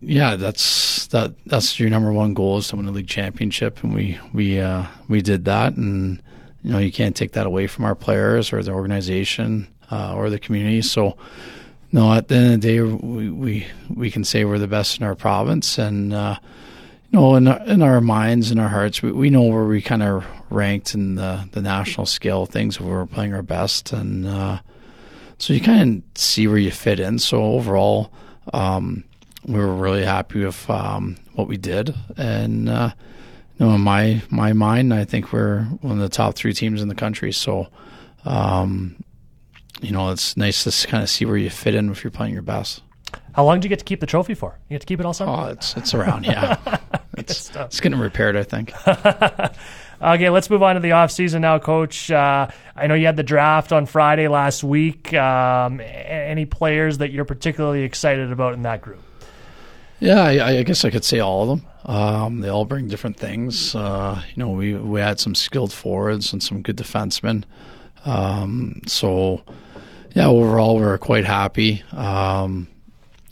yeah, 0.00 0.36
that's 0.36 1.06
that 1.08 1.34
that's 1.46 1.78
your 1.78 1.90
number 1.90 2.12
one 2.12 2.32
goal 2.32 2.58
is 2.58 2.68
to 2.68 2.76
win 2.76 2.86
the 2.86 2.92
league 2.92 3.08
championship, 3.08 3.82
and 3.82 3.94
we 3.94 4.18
we 4.32 4.60
uh, 4.60 4.86
we 5.08 5.20
did 5.20 5.44
that, 5.46 5.74
and 5.74 6.22
you 6.62 6.72
know, 6.72 6.78
you 6.78 6.92
can't 6.92 7.16
take 7.16 7.32
that 7.32 7.46
away 7.46 7.66
from 7.66 7.84
our 7.84 7.94
players 7.94 8.52
or 8.52 8.62
the 8.62 8.72
organization 8.72 9.68
uh, 9.90 10.14
or 10.14 10.30
the 10.30 10.38
community. 10.38 10.82
So 10.82 11.16
no, 11.92 12.12
at 12.12 12.28
the 12.28 12.36
end 12.36 12.54
of 12.54 12.60
the 12.60 12.68
day, 12.68 12.80
we 12.80 13.30
we, 13.30 13.66
we 13.88 14.10
can 14.10 14.22
say 14.24 14.44
we're 14.44 14.58
the 14.58 14.68
best 14.68 14.98
in 14.98 15.04
our 15.04 15.16
province, 15.16 15.76
and 15.76 16.12
uh, 16.12 16.36
you 17.10 17.18
know, 17.18 17.34
in 17.34 17.48
our, 17.48 17.60
in 17.64 17.82
our 17.82 18.00
minds 18.00 18.50
and 18.50 18.60
our 18.60 18.68
hearts, 18.68 19.02
we, 19.02 19.10
we 19.10 19.30
know 19.30 19.42
where 19.42 19.64
we 19.64 19.82
kind 19.82 20.02
of 20.02 20.24
ranked 20.50 20.94
in 20.94 21.16
the 21.16 21.48
the 21.50 21.60
national 21.60 22.06
scale 22.06 22.42
of 22.42 22.50
things 22.50 22.80
where 22.80 22.98
we're 22.98 23.06
playing 23.06 23.34
our 23.34 23.42
best, 23.42 23.92
and 23.92 24.24
uh, 24.26 24.60
so 25.38 25.52
you 25.52 25.60
kind 25.60 26.02
of 26.14 26.20
see 26.20 26.46
where 26.46 26.58
you 26.58 26.70
fit 26.70 27.00
in. 27.00 27.18
So 27.18 27.42
overall, 27.42 28.12
um, 28.54 29.02
we 29.44 29.58
were 29.58 29.74
really 29.74 30.04
happy 30.04 30.44
with 30.44 30.70
um, 30.70 31.16
what 31.34 31.48
we 31.48 31.56
did, 31.56 31.92
and 32.16 32.68
uh, 32.68 32.92
you 33.58 33.66
know, 33.66 33.74
in 33.74 33.80
my 33.80 34.22
my 34.30 34.52
mind, 34.52 34.94
I 34.94 35.04
think 35.04 35.32
we're 35.32 35.64
one 35.80 35.94
of 35.94 36.00
the 36.00 36.08
top 36.08 36.36
three 36.36 36.54
teams 36.54 36.82
in 36.82 36.88
the 36.88 36.94
country. 36.94 37.32
So. 37.32 37.68
Um, 38.22 39.02
you 39.80 39.92
know, 39.92 40.10
it's 40.10 40.36
nice 40.36 40.64
to 40.64 40.86
kind 40.86 41.02
of 41.02 41.10
see 41.10 41.24
where 41.24 41.36
you 41.36 41.50
fit 41.50 41.74
in 41.74 41.90
if 41.90 42.04
you're 42.04 42.10
playing 42.10 42.32
your 42.32 42.42
best. 42.42 42.82
How 43.32 43.44
long 43.44 43.60
do 43.60 43.66
you 43.66 43.68
get 43.68 43.78
to 43.78 43.84
keep 43.84 44.00
the 44.00 44.06
trophy 44.06 44.34
for? 44.34 44.58
You 44.68 44.74
get 44.74 44.80
to 44.80 44.86
keep 44.86 45.00
it 45.00 45.06
all 45.06 45.12
summer? 45.12 45.32
Oh, 45.32 45.44
it's 45.46 45.76
it's 45.76 45.94
around, 45.94 46.26
yeah. 46.26 46.78
it's, 47.16 47.50
it's 47.54 47.80
getting 47.80 47.98
repaired, 47.98 48.36
I 48.36 48.42
think. 48.42 48.72
okay, 50.02 50.30
let's 50.30 50.50
move 50.50 50.62
on 50.62 50.74
to 50.74 50.80
the 50.80 50.92
off 50.92 51.10
season 51.10 51.42
now, 51.42 51.58
Coach. 51.58 52.10
Uh, 52.10 52.48
I 52.74 52.86
know 52.86 52.94
you 52.94 53.06
had 53.06 53.16
the 53.16 53.22
draft 53.22 53.72
on 53.72 53.86
Friday 53.86 54.28
last 54.28 54.64
week. 54.64 55.14
Um, 55.14 55.80
any 55.80 56.44
players 56.44 56.98
that 56.98 57.12
you're 57.12 57.24
particularly 57.24 57.82
excited 57.82 58.32
about 58.32 58.54
in 58.54 58.62
that 58.62 58.82
group? 58.82 59.02
Yeah, 60.00 60.22
I, 60.22 60.48
I 60.48 60.62
guess 60.62 60.84
I 60.84 60.90
could 60.90 61.04
say 61.04 61.20
all 61.20 61.42
of 61.42 61.48
them. 61.48 61.68
Um, 61.84 62.40
they 62.40 62.48
all 62.48 62.64
bring 62.64 62.88
different 62.88 63.16
things. 63.16 63.74
Uh, 63.74 64.22
you 64.34 64.42
know, 64.42 64.50
we 64.50 64.74
we 64.74 65.00
had 65.00 65.20
some 65.20 65.34
skilled 65.34 65.72
forwards 65.72 66.32
and 66.32 66.42
some 66.42 66.62
good 66.62 66.76
defensemen. 66.76 67.44
Um, 68.04 68.80
so 68.86 69.42
yeah, 70.14 70.26
overall 70.26 70.76
we're 70.76 70.98
quite 70.98 71.24
happy. 71.24 71.82
Um, 71.92 72.68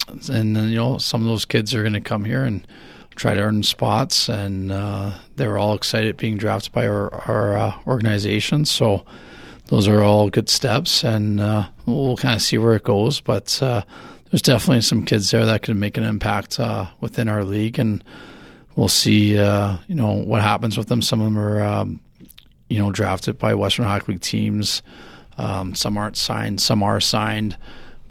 and 0.09 0.57
then 0.57 0.69
you 0.69 0.77
know, 0.77 0.99
some 0.99 1.23
of 1.23 1.29
those 1.29 1.45
kids 1.45 1.75
are 1.75 1.83
going 1.83 1.93
to 1.93 2.01
come 2.01 2.25
here 2.25 2.45
and 2.45 2.67
try 3.15 3.35
to 3.35 3.41
earn 3.41 3.63
spots, 3.63 4.29
and 4.29 4.71
uh, 4.73 5.13
they're 5.37 5.59
all 5.59 5.75
excited 5.75 6.17
being 6.17 6.37
drafted 6.37 6.73
by 6.73 6.87
our, 6.87 7.13
our 7.29 7.57
uh, 7.57 7.75
organization. 7.87 8.65
So 8.65 9.05
those 9.67 9.89
are 9.89 10.03
all 10.03 10.31
good 10.31 10.49
steps, 10.49 11.05
and 11.05 11.41
uh, 11.41 11.69
we'll 11.85 12.17
kind 12.17 12.35
of 12.35 12.43
see 12.43 12.59
where 12.59 12.77
it 12.77 12.85
goes. 12.85 13.21
But 13.21 13.61
uh, 13.63 13.83
there's 14.31 14.43
definitely 14.43 14.83
some 14.83 15.05
kids 15.05 15.31
there 15.31 15.45
that 15.45 15.63
can 15.63 15.79
make 15.79 15.97
an 15.97 16.05
impact 16.05 16.59
uh, 16.61 16.87
within 17.01 17.29
our 17.29 17.45
league, 17.45 17.79
and 17.79 18.03
we'll 18.77 18.89
see. 18.89 19.39
Uh, 19.39 19.77
you 19.89 19.95
know 19.95 20.13
what 20.13 20.43
happens 20.43 20.79
with 20.79 20.89
them. 20.89 21.03
Some 21.03 21.21
of 21.21 21.27
them 21.27 21.39
are. 21.39 21.63
Um, 21.63 22.01
you 22.71 22.79
know, 22.79 22.93
drafted 22.93 23.39
by 23.39 23.55
Western 23.55 23.87
Hockey 23.87 24.13
League 24.13 24.21
teams. 24.21 24.83
Um, 25.39 25.75
some 25.75 25.97
aren't 25.97 26.17
signed, 26.17 26.61
some 26.61 26.83
are 26.83 27.01
signed. 27.01 27.57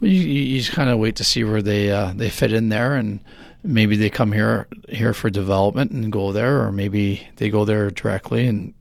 But 0.00 0.08
you, 0.08 0.22
you 0.22 0.58
just 0.58 0.72
kind 0.72 0.90
of 0.90 0.98
wait 0.98 1.16
to 1.16 1.24
see 1.24 1.44
where 1.44 1.62
they 1.62 1.90
uh, 1.90 2.12
they 2.14 2.30
fit 2.30 2.52
in 2.52 2.68
there, 2.68 2.94
and 2.94 3.20
maybe 3.62 3.96
they 3.96 4.10
come 4.10 4.32
here 4.32 4.66
here 4.88 5.12
for 5.12 5.30
development 5.30 5.90
and 5.90 6.10
go 6.10 6.32
there, 6.32 6.62
or 6.62 6.72
maybe 6.72 7.26
they 7.36 7.50
go 7.50 7.64
there 7.64 7.90
directly 7.90 8.46
and 8.46 8.74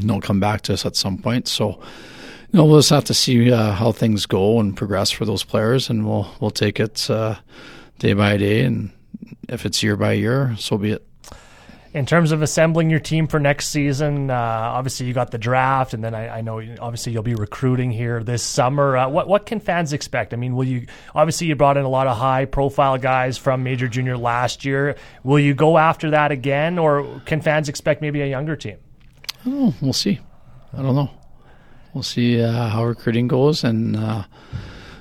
don't 0.00 0.20
come 0.20 0.40
back 0.40 0.62
to 0.62 0.74
us 0.74 0.86
at 0.86 0.96
some 0.96 1.18
point. 1.18 1.48
So, 1.48 1.70
you 1.70 2.58
know, 2.58 2.64
we'll 2.64 2.78
just 2.78 2.90
have 2.90 3.04
to 3.04 3.14
see 3.14 3.52
uh, 3.52 3.72
how 3.72 3.92
things 3.92 4.26
go 4.26 4.60
and 4.60 4.76
progress 4.76 5.10
for 5.10 5.24
those 5.24 5.44
players, 5.44 5.88
and 5.90 6.06
we'll 6.06 6.28
we'll 6.40 6.50
take 6.50 6.80
it 6.80 7.08
uh, 7.10 7.36
day 7.98 8.12
by 8.12 8.36
day, 8.36 8.64
and 8.64 8.90
if 9.48 9.64
it's 9.64 9.82
year 9.82 9.96
by 9.96 10.12
year, 10.12 10.54
so 10.58 10.76
be 10.76 10.92
it 10.92 11.07
in 11.94 12.04
terms 12.04 12.32
of 12.32 12.42
assembling 12.42 12.90
your 12.90 13.00
team 13.00 13.26
for 13.26 13.40
next 13.40 13.68
season, 13.68 14.30
uh, 14.30 14.34
obviously 14.34 15.06
you 15.06 15.14
got 15.14 15.30
the 15.30 15.38
draft, 15.38 15.94
and 15.94 16.04
then 16.04 16.14
I, 16.14 16.38
I, 16.38 16.40
know 16.42 16.60
obviously 16.80 17.12
you'll 17.12 17.22
be 17.22 17.34
recruiting 17.34 17.90
here 17.90 18.22
this 18.22 18.42
summer. 18.42 18.96
Uh, 18.96 19.08
what 19.08 19.26
what 19.26 19.46
can 19.46 19.58
fans 19.58 19.92
expect? 19.92 20.34
I 20.34 20.36
mean, 20.36 20.54
will 20.54 20.66
you 20.66 20.86
obviously 21.14 21.46
you 21.46 21.56
brought 21.56 21.76
in 21.76 21.84
a 21.84 21.88
lot 21.88 22.06
of 22.06 22.16
high 22.16 22.44
profile 22.44 22.98
guys 22.98 23.38
from 23.38 23.62
major 23.62 23.88
junior 23.88 24.18
last 24.18 24.64
year. 24.64 24.96
Will 25.24 25.38
you 25.38 25.54
go 25.54 25.78
after 25.78 26.10
that 26.10 26.30
again, 26.30 26.78
or 26.78 27.20
can 27.24 27.40
fans 27.40 27.68
expect 27.68 28.02
maybe 28.02 28.20
a 28.20 28.26
younger 28.26 28.56
team? 28.56 28.76
Oh, 29.46 29.74
we'll 29.80 29.92
see. 29.92 30.20
I 30.76 30.82
don't 30.82 30.94
know. 30.94 31.10
We'll 31.94 32.02
see 32.02 32.42
uh, 32.42 32.68
how 32.68 32.84
recruiting 32.84 33.28
goes, 33.28 33.64
and 33.64 33.96
uh, 33.96 34.24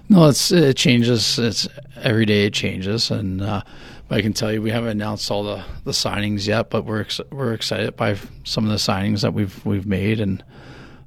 no, 0.08 0.30
it's 0.30 0.52
it 0.52 0.78
changes. 0.78 1.38
It's 1.38 1.68
every 1.98 2.26
day 2.26 2.46
it 2.46 2.54
changes, 2.54 3.12
and 3.12 3.42
uh, 4.10 4.16
I 4.16 4.22
can 4.22 4.34
tell 4.34 4.52
you 4.52 4.62
we 4.62 4.72
haven't 4.72 4.90
announced 4.90 5.30
all 5.32 5.44
the, 5.44 5.64
the 5.84 5.92
signings 5.92 6.48
yet, 6.48 6.70
but 6.70 6.86
we're 6.86 7.02
ex- 7.02 7.22
we're 7.32 7.54
excited 7.54 7.96
by 7.96 8.18
some 8.44 8.64
of 8.64 8.72
the 8.72 8.78
signings 8.78 9.22
that 9.22 9.34
we've 9.34 9.66
we've 9.66 9.86
made, 9.86 10.20
and 10.20 10.44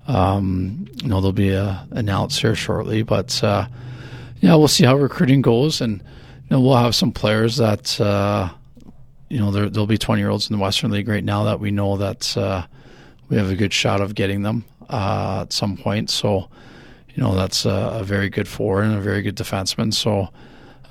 um, 0.06 0.86
you 1.02 1.08
know 1.08 1.20
they'll 1.20 1.32
be 1.32 1.54
uh, 1.54 1.78
announced 1.90 2.40
here 2.40 2.54
shortly. 2.54 3.02
But 3.02 3.42
uh, 3.42 3.66
yeah, 4.40 4.54
we'll 4.54 4.68
see 4.68 4.84
how 4.84 4.96
recruiting 4.96 5.42
goes, 5.42 5.80
and 5.80 5.98
you 5.98 6.50
know 6.50 6.60
we'll 6.60 6.76
have 6.76 6.94
some 6.94 7.12
players 7.12 7.56
that 7.56 8.00
uh, 8.00 8.50
you 9.28 9.38
know 9.38 9.50
there, 9.50 9.68
will 9.68 9.86
be 9.86 9.98
twenty 9.98 10.22
year 10.22 10.30
olds 10.30 10.50
in 10.50 10.56
the 10.56 10.62
Western 10.62 10.90
League 10.90 11.08
right 11.08 11.24
now 11.24 11.44
that 11.44 11.60
we 11.60 11.70
know 11.70 11.96
that 11.96 12.36
uh, 12.36 12.66
we 13.28 13.36
have 13.36 13.50
a 13.50 13.56
good 13.56 13.72
shot 13.72 14.00
of 14.00 14.14
getting 14.14 14.42
them 14.42 14.64
uh, 14.88 15.42
at 15.42 15.52
some 15.52 15.76
point. 15.76 16.10
So 16.10 16.48
you 17.14 17.22
know 17.22 17.34
that's 17.34 17.64
a, 17.64 17.98
a 18.00 18.04
very 18.04 18.28
good 18.28 18.48
forward 18.48 18.84
and 18.84 18.94
a 18.96 19.00
very 19.00 19.22
good 19.22 19.36
defenseman. 19.36 19.94
So 19.94 20.28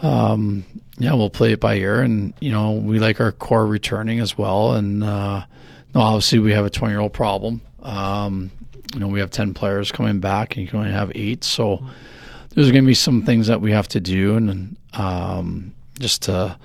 um, 0.02 0.66
yeah, 0.98 1.14
we'll 1.14 1.30
play 1.30 1.54
it 1.54 1.60
by 1.60 1.76
ear, 1.76 2.02
and 2.02 2.34
you 2.40 2.52
know 2.52 2.74
we 2.74 3.00
like 3.00 3.20
our 3.20 3.32
core 3.32 3.66
returning 3.66 4.20
as 4.20 4.38
well. 4.38 4.74
And 4.74 5.04
uh, 5.04 5.46
no, 5.96 6.02
obviously 6.02 6.40
we 6.40 6.52
have 6.52 6.66
a 6.66 6.70
twenty 6.70 6.94
year 6.94 7.02
old 7.02 7.14
problem. 7.14 7.62
Um, 7.82 8.52
you 8.94 9.00
know 9.00 9.08
we 9.08 9.20
have 9.20 9.32
ten 9.32 9.54
players 9.54 9.92
coming 9.92 10.20
back, 10.20 10.56
and 10.56 10.64
you 10.64 10.70
can 10.70 10.80
only 10.80 10.92
have 10.92 11.12
eight, 11.16 11.44
so 11.44 11.84
there's 12.50 12.72
going 12.72 12.84
to 12.84 12.88
be 12.88 12.94
some 12.94 13.24
things 13.24 13.48
that 13.48 13.62
we 13.62 13.72
have 13.72 13.88
to 13.90 14.00
do, 14.00 14.36
and 14.36 14.76
um, 14.94 15.74
just 16.00 16.24
to 16.24 16.58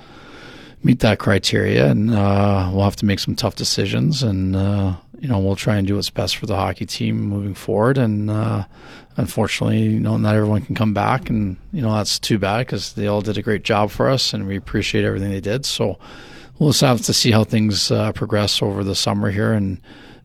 meet 0.83 1.01
that 1.01 1.19
criteria, 1.19 1.91
and 1.91 2.13
uh, 2.15 2.71
we'll 2.73 2.85
have 2.85 2.97
to 2.97 3.07
make 3.07 3.19
some 3.19 3.35
tough 3.35 3.57
decisions, 3.57 4.23
and 4.23 4.57
uh, 4.57 4.95
you 5.19 5.29
know 5.29 5.39
we'll 5.39 5.57
try 5.57 5.77
and 5.77 5.87
do 5.87 5.97
what's 5.97 6.11
best 6.11 6.37
for 6.37 6.47
the 6.47 6.57
hockey 6.57 6.87
team 6.87 7.21
moving 7.21 7.55
forward, 7.55 7.99
and 7.99 8.31
uh, 8.31 8.65
unfortunately, 9.17 9.83
you 9.83 10.01
know, 10.01 10.17
not 10.17 10.35
everyone 10.35 10.63
can 10.63 10.75
come 10.75 10.95
back, 10.95 11.31
and 11.31 11.57
you 11.73 11.83
know 11.83 11.93
that's 11.95 12.19
too 12.19 12.39
bad 12.39 12.59
because 12.59 12.95
they 12.95 13.07
all 13.07 13.21
did 13.21 13.39
a 13.39 13.43
great 13.43 13.63
job 13.63 13.91
for 13.91 14.09
us, 14.09 14.33
and 14.33 14.47
we 14.47 14.57
appreciate 14.57 15.05
everything 15.05 15.31
they 15.31 15.41
did. 15.41 15.65
So 15.67 15.99
we'll 16.59 16.71
just 16.71 16.81
have 16.83 17.03
to 17.03 17.13
see 17.13 17.31
how 17.31 17.45
things 17.45 17.91
uh, 17.91 18.13
progress 18.13 18.63
over 18.63 18.85
the 18.85 18.95
summer 18.95 19.31
here, 19.31 19.53
and 19.53 19.81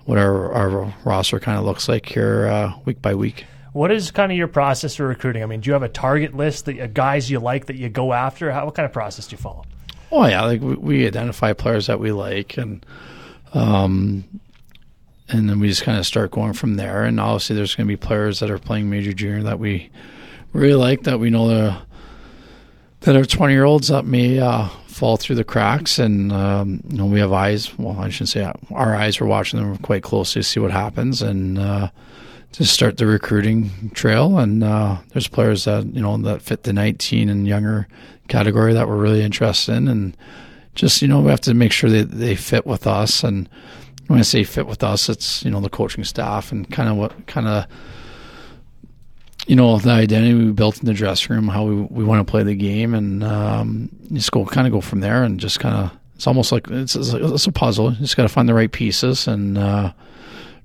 what 0.06 0.18
our, 0.18 0.52
our 0.54 0.94
roster 1.06 1.40
kind 1.40 1.58
of 1.58 1.66
looks 1.66 1.88
like 1.88 2.08
here 2.08 2.48
uh, 2.48 2.74
week 2.86 3.02
by 3.02 3.14
week. 3.16 3.46
What 3.74 3.92
is 3.92 4.10
kind 4.10 4.32
of 4.32 4.38
your 4.38 4.48
process 4.48 4.96
for 4.96 5.08
recruiting? 5.08 5.44
I 5.44 5.46
mean, 5.46 5.60
do 5.60 5.68
you 5.68 5.74
have 5.74 5.84
a 5.84 5.90
target 5.90 6.36
list 6.36 6.66
that 6.66 6.80
uh, 6.80 6.88
guys 6.88 7.30
you 7.30 7.40
like 7.40 7.68
that 7.68 7.76
you 7.76 7.90
go 7.90 8.14
after? 8.14 8.52
How, 8.52 8.66
what 8.66 8.74
kind 8.74 8.86
of 8.88 8.92
process 8.92 9.28
do 9.28 9.36
you 9.36 9.38
follow? 9.38 9.66
Oh 10.12 10.26
yeah, 10.26 10.44
like 10.44 10.62
we, 10.62 10.74
we 10.76 11.08
identify 11.08 11.54
players 11.54 11.88
that 11.88 12.00
we 12.00 12.12
like, 12.12 12.58
and 12.58 12.84
um, 13.54 14.24
and 15.30 15.50
then 15.50 15.60
we 15.60 15.68
just 15.68 15.84
kind 15.84 15.98
of 15.98 16.06
start 16.06 16.32
going 16.32 16.54
from 16.54 16.76
there. 16.76 17.04
And 17.04 17.20
obviously, 17.20 17.56
there's 17.56 17.76
going 17.76 17.88
to 17.88 17.92
be 17.92 17.98
players 17.98 18.40
that 18.40 18.50
are 18.50 18.60
playing 18.60 18.90
major 18.90 19.14
junior 19.14 19.44
that 19.44 19.60
we 19.60 19.90
really 20.54 20.76
like 20.76 21.04
that 21.04 21.20
we 21.20 21.30
know 21.30 21.48
that 21.48 21.84
that 23.02 23.16
are 23.16 23.26
20 23.26 23.54
year 23.54 23.64
olds 23.64 23.88
that 23.88 24.06
may 24.06 24.40
uh, 24.40 24.68
fall 24.88 25.16
through 25.16 25.36
the 25.36 25.44
cracks. 25.44 26.00
And 26.00 26.32
um, 26.32 26.82
you 26.90 26.98
know, 26.98 27.06
we 27.06 27.20
have 27.20 27.32
eyes. 27.32 27.78
Well, 27.78 28.00
I 28.00 28.10
shouldn't 28.10 28.30
say 28.30 28.52
our 28.72 28.96
eyes. 28.96 29.20
We're 29.20 29.28
watching 29.28 29.62
them 29.62 29.78
quite 29.78 30.04
closely 30.04 30.42
to 30.42 30.48
see 30.48 30.60
what 30.60 30.72
happens 30.72 31.22
and. 31.22 31.58
Uh, 31.58 31.90
to 32.52 32.66
start 32.66 32.98
the 32.98 33.06
recruiting 33.06 33.92
trail, 33.94 34.40
and 34.40 34.64
uh, 34.64 34.98
there's 35.10 35.28
players 35.28 35.66
that 35.66 35.86
you 35.94 36.02
know 36.02 36.18
that 36.18 36.42
fit 36.42 36.64
the 36.64 36.74
19 36.74 37.30
and 37.30 37.48
younger 37.48 37.88
category 38.28 38.74
that 38.74 38.88
we're 38.88 38.98
really 38.98 39.22
interested 39.22 39.76
in, 39.76 39.88
and 39.88 40.18
just 40.76 41.02
you 41.02 41.08
know 41.08 41.22
we 41.22 41.30
have 41.30 41.42
to 41.42 41.54
make 41.54 41.72
sure 41.72 41.90
that 41.90 42.12
they 42.12 42.36
fit 42.36 42.66
with 42.66 42.88
us. 42.88 43.24
And 43.24 43.48
when 44.10 44.18
I 44.18 44.24
say 44.24 44.44
fit 44.44 44.66
with 44.66 44.84
us, 44.84 45.08
it's 45.08 45.46
you 45.46 45.52
know 45.52 45.62
the 45.62 45.70
coaching 45.70 46.04
staff 46.04 46.52
and 46.52 46.70
kind 46.70 46.90
of 46.90 46.96
what 46.96 47.28
kind 47.28 47.48
of 47.48 47.66
you 49.46 49.56
know 49.56 49.78
the 49.78 49.92
identity 49.92 50.34
we 50.34 50.52
built 50.52 50.80
in 50.80 50.88
the 50.88 50.96
dressing 50.96 51.36
room, 51.36 51.48
how 51.48 51.64
we 51.64 51.76
we 51.76 52.04
want 52.04 52.26
to 52.26 52.30
play 52.30 52.42
the 52.42 52.56
game, 52.56 52.96
and 52.96 53.24
um, 53.24 53.88
just 54.12 54.32
go 54.32 54.46
kind 54.46 54.66
of 54.66 54.74
go 54.74 54.82
from 54.82 55.02
there, 55.02 55.24
and 55.24 55.40
just 55.40 55.60
kind 55.60 55.76
of 55.76 55.92
it's 56.16 56.26
almost 56.26 56.52
like 56.52 56.68
it's, 56.72 56.96
it's 56.96 57.46
a 57.46 57.52
puzzle. 57.52 57.92
You 57.92 58.00
just 58.00 58.18
got 58.18 58.24
to 58.24 58.30
find 58.30 58.50
the 58.50 58.54
right 58.54 58.72
pieces 58.72 59.28
and. 59.28 59.58
Uh, 59.58 59.94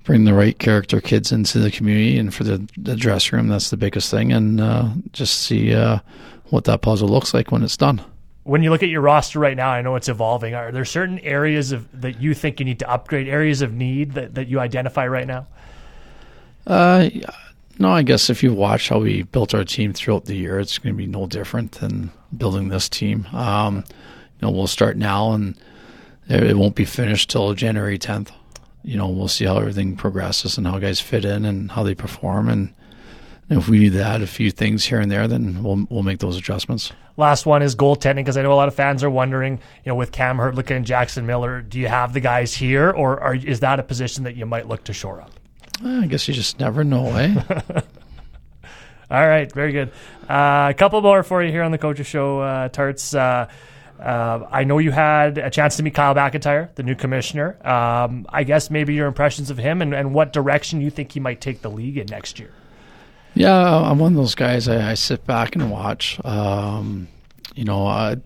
bring 0.03 0.25
the 0.25 0.35
right 0.35 0.59
character 0.59 1.01
kids 1.01 1.31
into 1.31 1.57
the 1.57 1.71
community 1.71 2.19
and 2.19 2.31
for 2.31 2.43
the, 2.43 2.69
the 2.77 2.95
dressing 2.95 3.37
room 3.37 3.47
that's 3.47 3.71
the 3.71 3.75
biggest 3.75 4.11
thing 4.11 4.31
and 4.31 4.61
uh, 4.61 4.87
just 5.13 5.41
see 5.41 5.73
uh, 5.73 5.97
what 6.51 6.65
that 6.65 6.83
puzzle 6.83 7.09
looks 7.09 7.33
like 7.33 7.51
when 7.51 7.63
it's 7.63 7.75
done 7.75 7.99
when 8.45 8.63
you 8.63 8.69
look 8.69 8.81
at 8.83 8.89
your 8.89 9.01
roster 9.01 9.39
right 9.39 9.57
now 9.57 9.69
i 9.69 9.81
know 9.81 9.95
it's 9.95 10.09
evolving 10.09 10.55
are 10.55 10.71
there 10.71 10.85
certain 10.85 11.19
areas 11.19 11.71
of 11.71 11.87
that 11.99 12.21
you 12.21 12.33
think 12.33 12.59
you 12.59 12.65
need 12.65 12.79
to 12.79 12.89
upgrade 12.89 13.27
areas 13.27 13.61
of 13.61 13.73
need 13.73 14.13
that, 14.13 14.35
that 14.35 14.47
you 14.47 14.59
identify 14.59 15.05
right 15.05 15.27
now 15.27 15.45
uh, 16.67 17.09
no 17.77 17.91
i 17.91 18.01
guess 18.01 18.29
if 18.29 18.41
you 18.41 18.53
watch 18.53 18.89
how 18.89 18.99
we 18.99 19.23
built 19.23 19.53
our 19.53 19.63
team 19.63 19.91
throughout 19.93 20.25
the 20.25 20.35
year 20.35 20.59
it's 20.59 20.77
going 20.77 20.93
to 20.93 20.97
be 20.97 21.07
no 21.07 21.27
different 21.27 21.73
than 21.73 22.09
building 22.37 22.69
this 22.69 22.87
team 22.87 23.27
um, 23.33 23.77
you 23.77 24.41
know 24.41 24.49
we'll 24.49 24.67
start 24.67 24.97
now 24.97 25.31
and 25.31 25.59
it 26.27 26.57
won't 26.57 26.75
be 26.75 26.85
finished 26.85 27.29
till 27.29 27.53
january 27.53 27.99
10th 27.99 28.31
you 28.85 28.97
know, 28.97 29.09
we'll 29.09 29.27
see 29.27 29.45
how 29.45 29.57
everything 29.57 29.95
progresses 29.95 30.57
and 30.57 30.67
how 30.67 30.77
guys 30.77 31.01
fit 31.01 31.25
in 31.25 31.43
and 31.43 31.71
how 31.71 31.81
they 31.81 31.95
perform. 31.95 32.47
And 32.47 32.73
if 33.49 33.67
we 33.67 33.79
need 33.79 33.93
to 33.93 34.03
add 34.03 34.21
a 34.21 34.27
few 34.27 34.51
things 34.51 34.85
here 34.85 34.99
and 34.99 35.11
there, 35.11 35.27
then 35.27 35.63
we'll 35.63 35.87
we'll 35.89 36.03
make 36.03 36.19
those 36.19 36.37
adjustments. 36.37 36.91
Last 37.17 37.45
one 37.45 37.61
is 37.61 37.75
goaltending 37.75 38.15
because 38.15 38.37
I 38.37 38.41
know 38.41 38.51
a 38.51 38.55
lot 38.55 38.67
of 38.67 38.75
fans 38.75 39.03
are 39.03 39.09
wondering, 39.09 39.53
you 39.83 39.89
know, 39.89 39.95
with 39.95 40.11
Cam 40.11 40.37
Hertlick 40.37 40.69
and 40.75 40.85
Jackson 40.85 41.25
Miller, 41.25 41.61
do 41.61 41.79
you 41.79 41.87
have 41.87 42.13
the 42.13 42.19
guys 42.19 42.53
here, 42.53 42.89
or 42.91 43.19
are, 43.21 43.35
is 43.35 43.61
that 43.61 43.79
a 43.79 43.83
position 43.83 44.25
that 44.25 44.35
you 44.35 44.45
might 44.45 44.67
look 44.67 44.83
to 44.85 44.93
shore 44.93 45.21
up? 45.21 45.31
I 45.83 46.07
guess 46.07 46.27
you 46.27 46.33
just 46.33 46.59
never 46.59 46.83
know, 46.83 47.07
eh? 47.15 47.41
All 49.11 49.27
right, 49.27 49.51
very 49.51 49.71
good. 49.71 49.91
Uh, 50.27 50.67
a 50.71 50.73
couple 50.75 51.01
more 51.01 51.23
for 51.23 51.43
you 51.43 51.51
here 51.51 51.63
on 51.63 51.71
the 51.71 51.77
Coaches 51.77 52.07
Show, 52.07 52.39
uh, 52.39 52.69
Tarts. 52.69 53.13
Uh, 53.13 53.49
uh, 53.99 54.47
I 54.51 54.63
know 54.63 54.79
you 54.79 54.91
had 54.91 55.37
a 55.37 55.49
chance 55.49 55.77
to 55.77 55.83
meet 55.83 55.93
Kyle 55.93 56.15
McIntyre, 56.15 56.73
the 56.75 56.83
new 56.83 56.95
commissioner. 56.95 57.57
Um, 57.65 58.25
I 58.29 58.43
guess 58.43 58.69
maybe 58.69 58.93
your 58.93 59.07
impressions 59.07 59.49
of 59.49 59.57
him 59.57 59.81
and, 59.81 59.93
and 59.93 60.13
what 60.13 60.33
direction 60.33 60.81
you 60.81 60.89
think 60.89 61.11
he 61.11 61.19
might 61.19 61.39
take 61.39 61.61
the 61.61 61.69
league 61.69 61.97
in 61.97 62.07
next 62.07 62.39
year. 62.39 62.51
Yeah, 63.35 63.55
I'm 63.55 63.99
one 63.99 64.13
of 64.13 64.17
those 64.17 64.35
guys. 64.35 64.67
I, 64.67 64.91
I 64.91 64.93
sit 64.93 65.25
back 65.25 65.55
and 65.55 65.69
watch. 65.69 66.19
Um, 66.25 67.07
you 67.53 67.65
know, 67.65 67.85
I, 67.85 68.17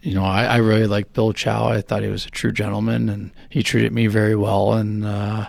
you 0.00 0.14
know, 0.14 0.24
I, 0.24 0.44
I, 0.44 0.56
really 0.56 0.86
like 0.86 1.12
Bill 1.12 1.32
Chow. 1.32 1.68
I 1.68 1.80
thought 1.80 2.02
he 2.02 2.08
was 2.08 2.26
a 2.26 2.30
true 2.30 2.50
gentleman, 2.50 3.08
and 3.08 3.30
he 3.50 3.62
treated 3.62 3.92
me 3.92 4.06
very 4.06 4.34
well. 4.34 4.72
And 4.72 5.04
uh, 5.04 5.48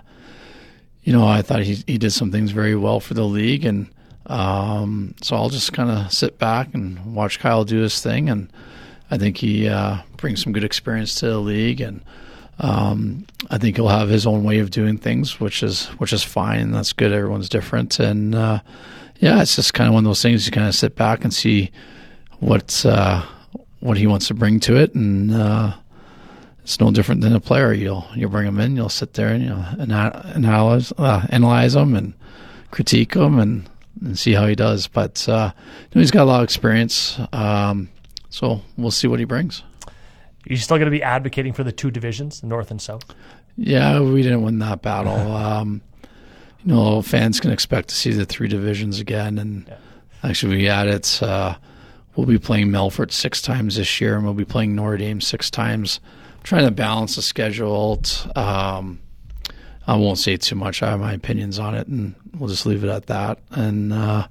you 1.03 1.13
know, 1.13 1.25
I 1.25 1.41
thought 1.41 1.61
he 1.61 1.83
he 1.87 1.97
did 1.97 2.11
some 2.11 2.31
things 2.31 2.51
very 2.51 2.75
well 2.75 2.99
for 2.99 3.13
the 3.13 3.23
league. 3.23 3.65
And 3.65 3.87
um, 4.27 5.15
so 5.21 5.35
I'll 5.35 5.49
just 5.49 5.73
kind 5.73 5.89
of 5.89 6.11
sit 6.13 6.37
back 6.37 6.73
and 6.73 7.15
watch 7.15 7.39
Kyle 7.39 7.63
do 7.65 7.79
his 7.79 8.01
thing 8.01 8.29
and 8.29 8.51
I 9.13 9.17
think 9.19 9.37
he 9.37 9.67
uh, 9.67 9.97
brings 10.17 10.43
some 10.43 10.53
good 10.53 10.63
experience 10.63 11.13
to 11.15 11.27
the 11.27 11.37
league, 11.37 11.81
and 11.81 12.01
um, 12.59 13.25
I 13.49 13.57
think 13.57 13.75
he'll 13.75 13.87
have 13.87 14.09
his 14.09 14.27
own 14.27 14.43
way 14.43 14.59
of 14.59 14.71
doing 14.71 14.97
things, 14.97 15.39
which 15.39 15.63
is 15.63 15.87
which 15.97 16.13
is 16.13 16.23
fine. 16.23 16.71
That's 16.71 16.93
good. 16.93 17.11
Everyone's 17.11 17.49
different, 17.49 17.99
and 17.99 18.35
uh, 18.35 18.59
yeah, 19.19 19.41
it's 19.41 19.55
just 19.55 19.73
kind 19.73 19.87
of 19.87 19.93
one 19.93 20.05
of 20.05 20.09
those 20.09 20.21
things. 20.21 20.45
You 20.45 20.51
kind 20.51 20.67
of 20.67 20.75
sit 20.75 20.95
back 20.95 21.23
and 21.23 21.33
see 21.33 21.71
what 22.39 22.85
uh, 22.85 23.23
what 23.79 23.97
he 23.97 24.07
wants 24.07 24.27
to 24.27 24.33
bring 24.33 24.59
to 24.61 24.77
it, 24.77 24.93
and 24.93 25.33
uh, 25.33 25.73
it's 26.63 26.79
no 26.79 26.91
different 26.91 27.21
than 27.21 27.33
a 27.33 27.39
player. 27.39 27.73
You'll 27.73 28.07
you'll 28.15 28.29
bring 28.29 28.47
him 28.47 28.59
in, 28.59 28.75
you'll 28.75 28.89
sit 28.89 29.13
there 29.13 29.29
and 29.29 29.43
you'll 29.43 29.65
analyze 29.79 30.93
uh, 30.97 31.25
analyze 31.29 31.75
him 31.75 31.95
and 31.95 32.13
critique 32.71 33.15
him 33.15 33.37
and, 33.39 33.69
and 34.01 34.17
see 34.17 34.33
how 34.33 34.47
he 34.47 34.55
does. 34.55 34.87
But 34.87 35.27
uh, 35.27 35.51
you 35.55 35.95
know, 35.95 36.01
he's 36.01 36.11
got 36.11 36.23
a 36.23 36.25
lot 36.25 36.39
of 36.39 36.45
experience. 36.45 37.19
Um, 37.33 37.89
so 38.29 38.61
we'll 38.77 38.91
see 38.91 39.07
what 39.07 39.19
he 39.19 39.25
brings. 39.25 39.63
You're 40.45 40.57
still 40.57 40.77
going 40.77 40.85
to 40.85 40.91
be 40.91 41.03
advocating 41.03 41.53
for 41.53 41.63
the 41.63 41.71
two 41.71 41.91
divisions, 41.91 42.41
the 42.41 42.47
North 42.47 42.71
and 42.71 42.81
South. 42.81 43.03
Yeah, 43.55 43.99
we 43.99 44.23
didn't 44.23 44.43
win 44.43 44.59
that 44.59 44.81
battle. 44.81 45.35
um, 45.35 45.81
you 46.63 46.73
know, 46.73 47.01
fans 47.01 47.39
can 47.39 47.51
expect 47.51 47.89
to 47.89 47.95
see 47.95 48.11
the 48.11 48.25
three 48.25 48.47
divisions 48.47 48.99
again, 48.99 49.37
and 49.37 49.67
yeah. 49.67 49.77
actually, 50.23 50.57
we 50.57 50.65
had 50.65 50.87
it. 50.87 51.21
Uh, 51.21 51.55
we'll 52.15 52.25
be 52.25 52.39
playing 52.39 52.67
Melfort 52.67 53.11
six 53.11 53.41
times 53.41 53.75
this 53.75 53.99
year, 54.01 54.15
and 54.15 54.23
we'll 54.23 54.33
be 54.33 54.45
playing 54.45 54.75
Notre 54.75 54.97
Dame 54.97 55.21
six 55.21 55.49
times. 55.51 55.99
I'm 56.37 56.43
trying 56.43 56.65
to 56.65 56.71
balance 56.71 57.15
the 57.15 57.21
schedule. 57.21 58.01
Um, 58.35 58.99
I 59.85 59.95
won't 59.95 60.17
say 60.17 60.37
too 60.37 60.55
much. 60.55 60.81
I 60.81 60.91
have 60.91 60.99
my 60.99 61.13
opinions 61.13 61.59
on 61.59 61.75
it, 61.75 61.87
and 61.87 62.15
we'll 62.37 62.49
just 62.49 62.65
leave 62.65 62.83
it 62.83 62.89
at 62.89 63.07
that. 63.07 63.39
And 63.51 63.91
uh, 63.91 64.27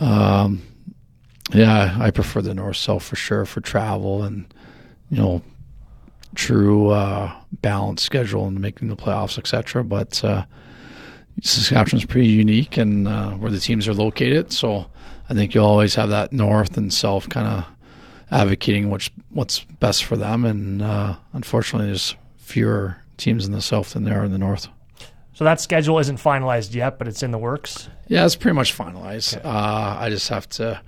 um, 0.00 0.62
yeah, 1.52 1.96
I 2.00 2.10
prefer 2.10 2.40
the 2.40 2.54
north 2.54 2.76
south 2.76 3.02
for 3.02 3.16
sure 3.16 3.44
for 3.44 3.60
travel 3.60 4.22
and 4.22 4.46
you 5.10 5.18
know 5.18 5.42
true 6.34 6.88
uh, 6.90 7.32
balanced 7.52 8.04
schedule 8.04 8.46
and 8.46 8.60
making 8.60 8.88
the 8.88 8.96
playoffs, 8.96 9.38
etc. 9.38 9.84
But 9.84 10.22
uh, 10.24 10.44
Saskatchewan's 11.42 12.04
pretty 12.04 12.28
unique 12.28 12.76
and 12.76 13.08
uh, 13.08 13.32
where 13.32 13.50
the 13.50 13.60
teams 13.60 13.88
are 13.88 13.94
located, 13.94 14.52
so 14.52 14.86
I 15.28 15.34
think 15.34 15.54
you'll 15.54 15.66
always 15.66 15.94
have 15.94 16.10
that 16.10 16.32
north 16.32 16.76
and 16.76 16.92
south 16.92 17.28
kind 17.28 17.46
of 17.46 17.66
advocating 18.30 18.90
what's 18.90 19.10
what's 19.30 19.60
best 19.60 20.04
for 20.04 20.16
them. 20.16 20.44
And 20.44 20.82
uh, 20.82 21.16
unfortunately, 21.32 21.88
there's 21.88 22.16
fewer 22.36 22.98
teams 23.16 23.46
in 23.46 23.52
the 23.52 23.62
south 23.62 23.92
than 23.92 24.04
there 24.04 24.20
are 24.20 24.24
in 24.24 24.32
the 24.32 24.38
north. 24.38 24.68
So 25.34 25.44
that 25.44 25.60
schedule 25.60 25.98
isn't 25.98 26.18
finalized 26.18 26.74
yet, 26.74 26.98
but 26.98 27.08
it's 27.08 27.22
in 27.22 27.32
the 27.32 27.38
works. 27.38 27.88
Yeah, 28.06 28.24
it's 28.24 28.36
pretty 28.36 28.54
much 28.54 28.76
finalized. 28.76 29.36
Okay. 29.36 29.48
Uh, 29.48 29.96
I 29.98 30.08
just 30.08 30.28
have 30.28 30.48
to 30.50 30.80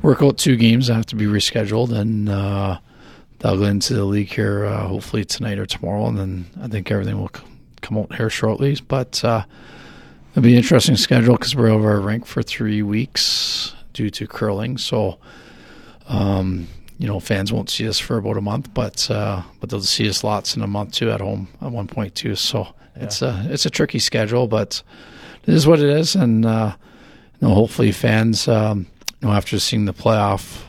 work 0.00 0.22
out 0.22 0.38
two 0.38 0.56
games 0.56 0.86
that 0.86 0.94
have 0.94 1.06
to 1.06 1.16
be 1.16 1.26
rescheduled, 1.26 1.92
and 1.92 2.28
uh, 2.28 2.78
they'll 3.42 3.58
go 3.58 3.64
into 3.64 3.94
the 3.94 4.04
league 4.04 4.32
here 4.32 4.64
uh, 4.64 4.86
hopefully 4.86 5.24
tonight 5.24 5.58
or 5.58 5.66
tomorrow, 5.66 6.06
and 6.06 6.18
then 6.18 6.46
I 6.62 6.68
think 6.68 6.90
everything 6.90 7.20
will 7.20 7.30
come 7.80 7.98
out 7.98 8.14
here 8.14 8.30
shortly. 8.30 8.78
But 8.88 9.22
uh, 9.24 9.44
it'll 10.30 10.42
be 10.42 10.52
an 10.52 10.58
interesting 10.58 10.96
schedule 10.96 11.36
because 11.36 11.54
we're 11.54 11.68
over 11.68 11.90
our 11.90 12.00
rink 12.00 12.26
for 12.26 12.42
three 12.42 12.82
weeks 12.82 13.74
due 13.92 14.10
to 14.10 14.26
curling. 14.26 14.78
So, 14.78 15.18
um, 16.08 16.68
you 16.98 17.06
know, 17.06 17.20
fans 17.20 17.52
won't 17.52 17.68
see 17.68 17.88
us 17.88 17.98
for 17.98 18.16
about 18.16 18.36
a 18.36 18.40
month, 18.42 18.72
but 18.72 19.10
uh, 19.10 19.42
but 19.60 19.70
they'll 19.70 19.80
see 19.80 20.08
us 20.08 20.24
lots 20.24 20.56
in 20.56 20.62
a 20.62 20.68
month 20.68 20.92
too 20.92 21.10
at 21.10 21.20
home 21.20 21.48
at 21.60 21.72
one 21.72 21.88
point 21.88 22.14
too. 22.14 22.36
So 22.36 22.68
yeah. 22.96 23.04
it's 23.04 23.22
a 23.22 23.46
it's 23.50 23.66
a 23.66 23.70
tricky 23.70 23.98
schedule, 23.98 24.46
but 24.46 24.82
it 25.46 25.52
is 25.52 25.66
what 25.66 25.80
it 25.80 25.90
is, 25.90 26.14
and 26.14 26.46
uh, 26.46 26.76
you 27.40 27.48
know, 27.48 27.54
hopefully 27.54 27.92
fans. 27.92 28.46
Um, 28.46 28.86
know, 29.22 29.32
after 29.32 29.58
seeing 29.58 29.84
the 29.84 29.94
playoff 29.94 30.62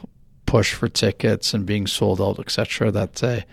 push 0.53 0.75
for 0.75 0.87
tickets 0.87 1.55
and 1.55 1.65
being 1.65 1.87
sold 1.87 2.21
out, 2.21 2.37
etc., 2.37 2.91
that 2.91 3.15
they 3.15 3.43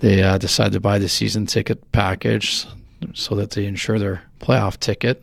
they 0.00 0.20
uh, 0.20 0.36
decide 0.36 0.72
to 0.72 0.80
buy 0.80 0.98
the 0.98 1.08
season 1.08 1.46
ticket 1.46 1.78
package 1.92 2.66
so 3.12 3.36
that 3.36 3.52
they 3.52 3.66
ensure 3.66 4.00
their 4.00 4.20
playoff 4.40 4.76
ticket, 4.80 5.22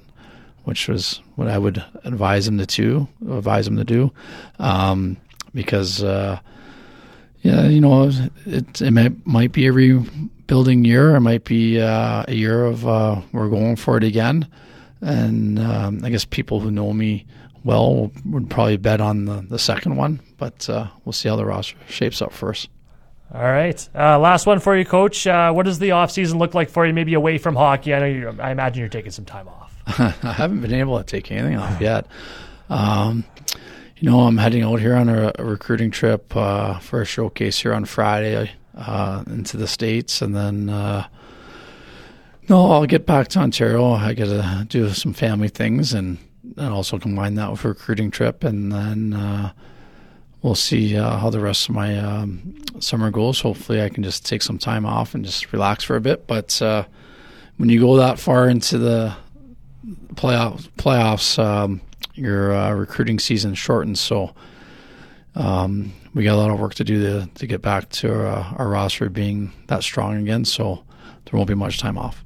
which 0.63 0.88
was 0.88 1.20
what 1.36 1.50
I 1.50 1.58
would 1.58 1.84
advise 2.06 2.46
them 2.46 2.58
to 2.60 2.65
do. 2.65 3.10
Advise 3.30 3.65
them 3.65 3.75
to 3.75 3.84
do, 3.84 4.13
um, 4.58 5.18
because 5.53 6.01
uh, 6.01 6.39
yeah, 7.41 7.68
you 7.68 7.82
know, 7.82 8.10
it 8.46 8.82
it 8.82 8.91
might, 8.91 9.27
might 9.27 9.51
be 9.51 9.68
a 9.68 9.74
rebuilding 9.74 10.86
year. 10.86 11.13
It 11.18 11.20
might 11.20 11.44
be 11.44 11.82
uh, 11.82 12.24
a 12.25 12.34
year 12.34 12.63
of 12.63 12.88
uh, 12.88 13.20
we're 13.34 13.50
going 13.50 13.75
for 13.75 13.98
it 13.98 14.06
again, 14.06 14.48
and 15.01 15.60
um, 15.60 16.06
I 16.06 16.10
guess 16.10 16.24
people 16.24 16.62
who 16.62 16.72
know 16.72 16.94
me 16.94 17.25
well 17.63 18.12
we'd 18.25 18.50
probably 18.50 18.77
bet 18.77 19.01
on 19.01 19.25
the, 19.25 19.46
the 19.48 19.60
second 19.60 19.96
one, 19.96 20.22
but 20.38 20.70
uh, 20.70 20.88
we'll 21.06 21.13
see 21.13 21.30
how 21.30 21.36
the 21.36 21.46
roster 21.46 21.77
shapes 21.88 22.22
up 22.22 22.32
first. 22.32 22.70
All 23.34 23.41
right. 23.41 23.89
Uh, 23.96 24.20
last 24.20 24.46
one 24.46 24.60
for 24.60 24.75
you, 24.75 24.84
Coach. 24.84 25.25
Uh, 25.25 25.53
what 25.53 25.65
does 25.65 25.80
the 25.80 25.91
off 25.91 26.12
season 26.12 26.38
look 26.38 26.53
like 26.53 26.70
for 26.70 26.86
you? 26.86 26.94
Maybe 26.94 27.13
away 27.13 27.38
from 27.38 27.56
hockey. 27.56 27.94
I 27.94 28.00
know 28.00 28.06
you. 28.06 28.36
I 28.41 28.51
imagine 28.51 28.82
you're 28.82 28.89
taking 28.89 29.12
some 29.12 29.24
time 29.24 29.48
off. 29.48 29.74
I 29.88 30.34
haven't 30.34 30.60
been 30.60 30.74
able 30.74 30.98
to 30.98 31.03
take 31.03 31.32
anything 31.32 31.58
off 31.58 31.80
yet. 31.80 32.08
Um, 32.70 33.24
you 33.98 34.10
know, 34.10 34.22
I'm 34.22 34.38
heading 34.38 34.63
out 34.63 34.82
here 34.82 34.96
on 34.96 35.08
a, 35.08 35.32
a 35.38 35.46
recruiting 35.46 35.91
trip 35.91 36.36
uh, 36.36 36.80
for 36.80 37.01
a 37.01 37.06
showcase 37.06 37.60
here 37.60 37.74
on 37.74 37.86
Friday 37.86 38.51
uh, 38.75 39.24
into 39.27 39.58
the 39.58 39.68
states, 39.68 40.22
and 40.22 40.36
then 40.36 40.70
uh, 40.70 41.08
no, 42.50 42.72
I'll 42.72 42.86
get 42.86 43.06
back 43.06 43.30
to 43.30 43.39
Ontario. 43.39 43.91
I 43.94 44.13
got 44.13 44.25
to 44.25 44.65
do 44.68 44.89
some 44.89 45.13
family 45.13 45.48
things, 45.48 45.94
and, 45.94 46.18
and 46.58 46.74
also 46.74 47.00
combine 47.00 47.36
that 47.36 47.51
with 47.51 47.63
a 47.65 47.70
recruiting 47.70 48.12
trip, 48.12 48.43
and 48.43 48.72
then 48.72 49.13
uh, 49.13 49.51
we'll 50.41 50.55
see 50.55 50.98
uh, 50.98 51.17
how 51.17 51.29
the 51.29 51.39
rest 51.39 51.70
of 51.70 51.75
my 51.75 51.98
um, 51.98 52.55
summer 52.79 53.12
goes. 53.12 53.41
Hopefully, 53.41 53.81
I 53.81 53.89
can 53.89 54.03
just 54.03 54.25
take 54.25 54.41
some 54.41 54.58
time 54.58 54.86
off 54.86 55.13
and 55.13 55.24
just 55.25 55.51
relax 55.53 55.84
for 55.84 55.96
a 55.96 56.01
bit. 56.01 56.27
But 56.27 56.62
uh, 56.62 56.86
when 57.58 57.70
you 57.70 57.79
go 57.79 57.98
that 57.98 58.20
far 58.20 58.48
into 58.48 58.77
the 58.77 59.15
playoff, 60.15 60.67
playoffs, 60.77 61.38
um, 61.41 61.81
your 62.15 62.53
uh, 62.53 62.72
recruiting 62.74 63.20
season 63.20 63.53
shortens. 63.55 64.00
So 64.00 64.34
um, 65.36 65.93
we 66.13 66.24
got 66.24 66.36
a 66.36 66.38
lot 66.38 66.51
of 66.51 66.60
work 66.60 66.75
to 66.75 66.84
do 66.84 67.01
to, 67.01 67.29
to 67.36 67.48
get 67.48 67.62
back 67.62 67.89
to 67.89 68.27
uh, 68.27 68.53
our 68.58 68.67
roster 68.67 69.10
being 69.10 69.51
that 69.67 69.84
strong 69.84 70.17
again. 70.17 70.46
So 70.46 70.84
there 71.25 71.38
won't 71.38 71.48
be 71.48 71.55
much 71.55 71.79
time 71.79 71.98
off. 71.98 72.24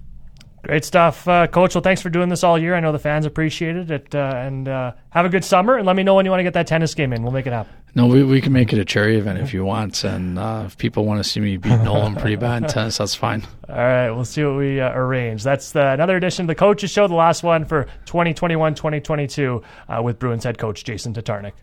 Great 0.66 0.84
stuff, 0.84 1.28
uh, 1.28 1.46
Coach. 1.46 1.76
Well, 1.76 1.84
thanks 1.84 2.02
for 2.02 2.10
doing 2.10 2.28
this 2.30 2.44
all 2.44 2.58
year. 2.58 2.74
I 2.74 2.80
know 2.80 2.92
the 2.92 2.98
fans 2.98 3.28
appreciated 3.28 3.92
it. 3.92 4.16
Uh, 4.16 4.34
and 4.36 4.68
uh, 4.68 4.94
have 5.12 5.24
a 5.24 5.30
good 5.30 5.46
summer. 5.46 5.78
And 5.78 5.86
let 5.86 5.96
me 5.96 6.02
know 6.02 6.16
when 6.16 6.26
you 6.26 6.32
want 6.32 6.40
to 6.40 6.44
get 6.44 6.56
that 6.56 6.66
tennis 6.66 6.96
game 6.96 7.14
in. 7.14 7.22
We'll 7.22 7.32
make 7.32 7.46
it 7.46 7.54
happen. 7.54 7.72
No, 7.94 8.08
we, 8.08 8.24
we 8.24 8.42
can 8.42 8.52
make 8.52 8.74
it 8.74 8.80
a 8.80 8.84
charity 8.84 9.18
event 9.18 9.38
if 9.38 9.54
you 9.54 9.64
want. 9.64 10.04
And 10.04 10.40
uh, 10.40 10.64
if 10.66 10.76
people 10.80 11.06
want 11.06 11.24
to 11.24 11.30
see 11.30 11.40
me 11.40 11.58
beat 11.58 11.70
Nolan 11.82 12.16
pretty 12.16 12.36
bad 12.36 12.64
in 12.64 12.70
tennis, 12.70 12.98
that's 12.98 13.14
fine. 13.14 13.44
All 13.70 13.76
right. 13.76 14.10
We'll 14.10 14.26
see 14.26 14.44
what 14.44 14.58
we 14.58 14.82
uh, 14.82 14.92
arrange. 14.92 15.44
That's 15.44 15.72
the, 15.72 15.92
another 15.92 16.18
edition 16.18 16.46
of 16.46 16.48
the 16.48 16.56
Coaches 16.56 16.90
Show, 16.90 17.08
the 17.08 17.14
last 17.14 17.44
one 17.44 17.66
for 17.66 17.84
2021 18.06 18.74
2022 18.74 19.62
uh, 19.88 20.02
with 20.02 20.18
Bruins 20.18 20.44
head 20.44 20.58
coach 20.58 20.84
Jason 20.84 21.14
Tatarnic. 21.14 21.54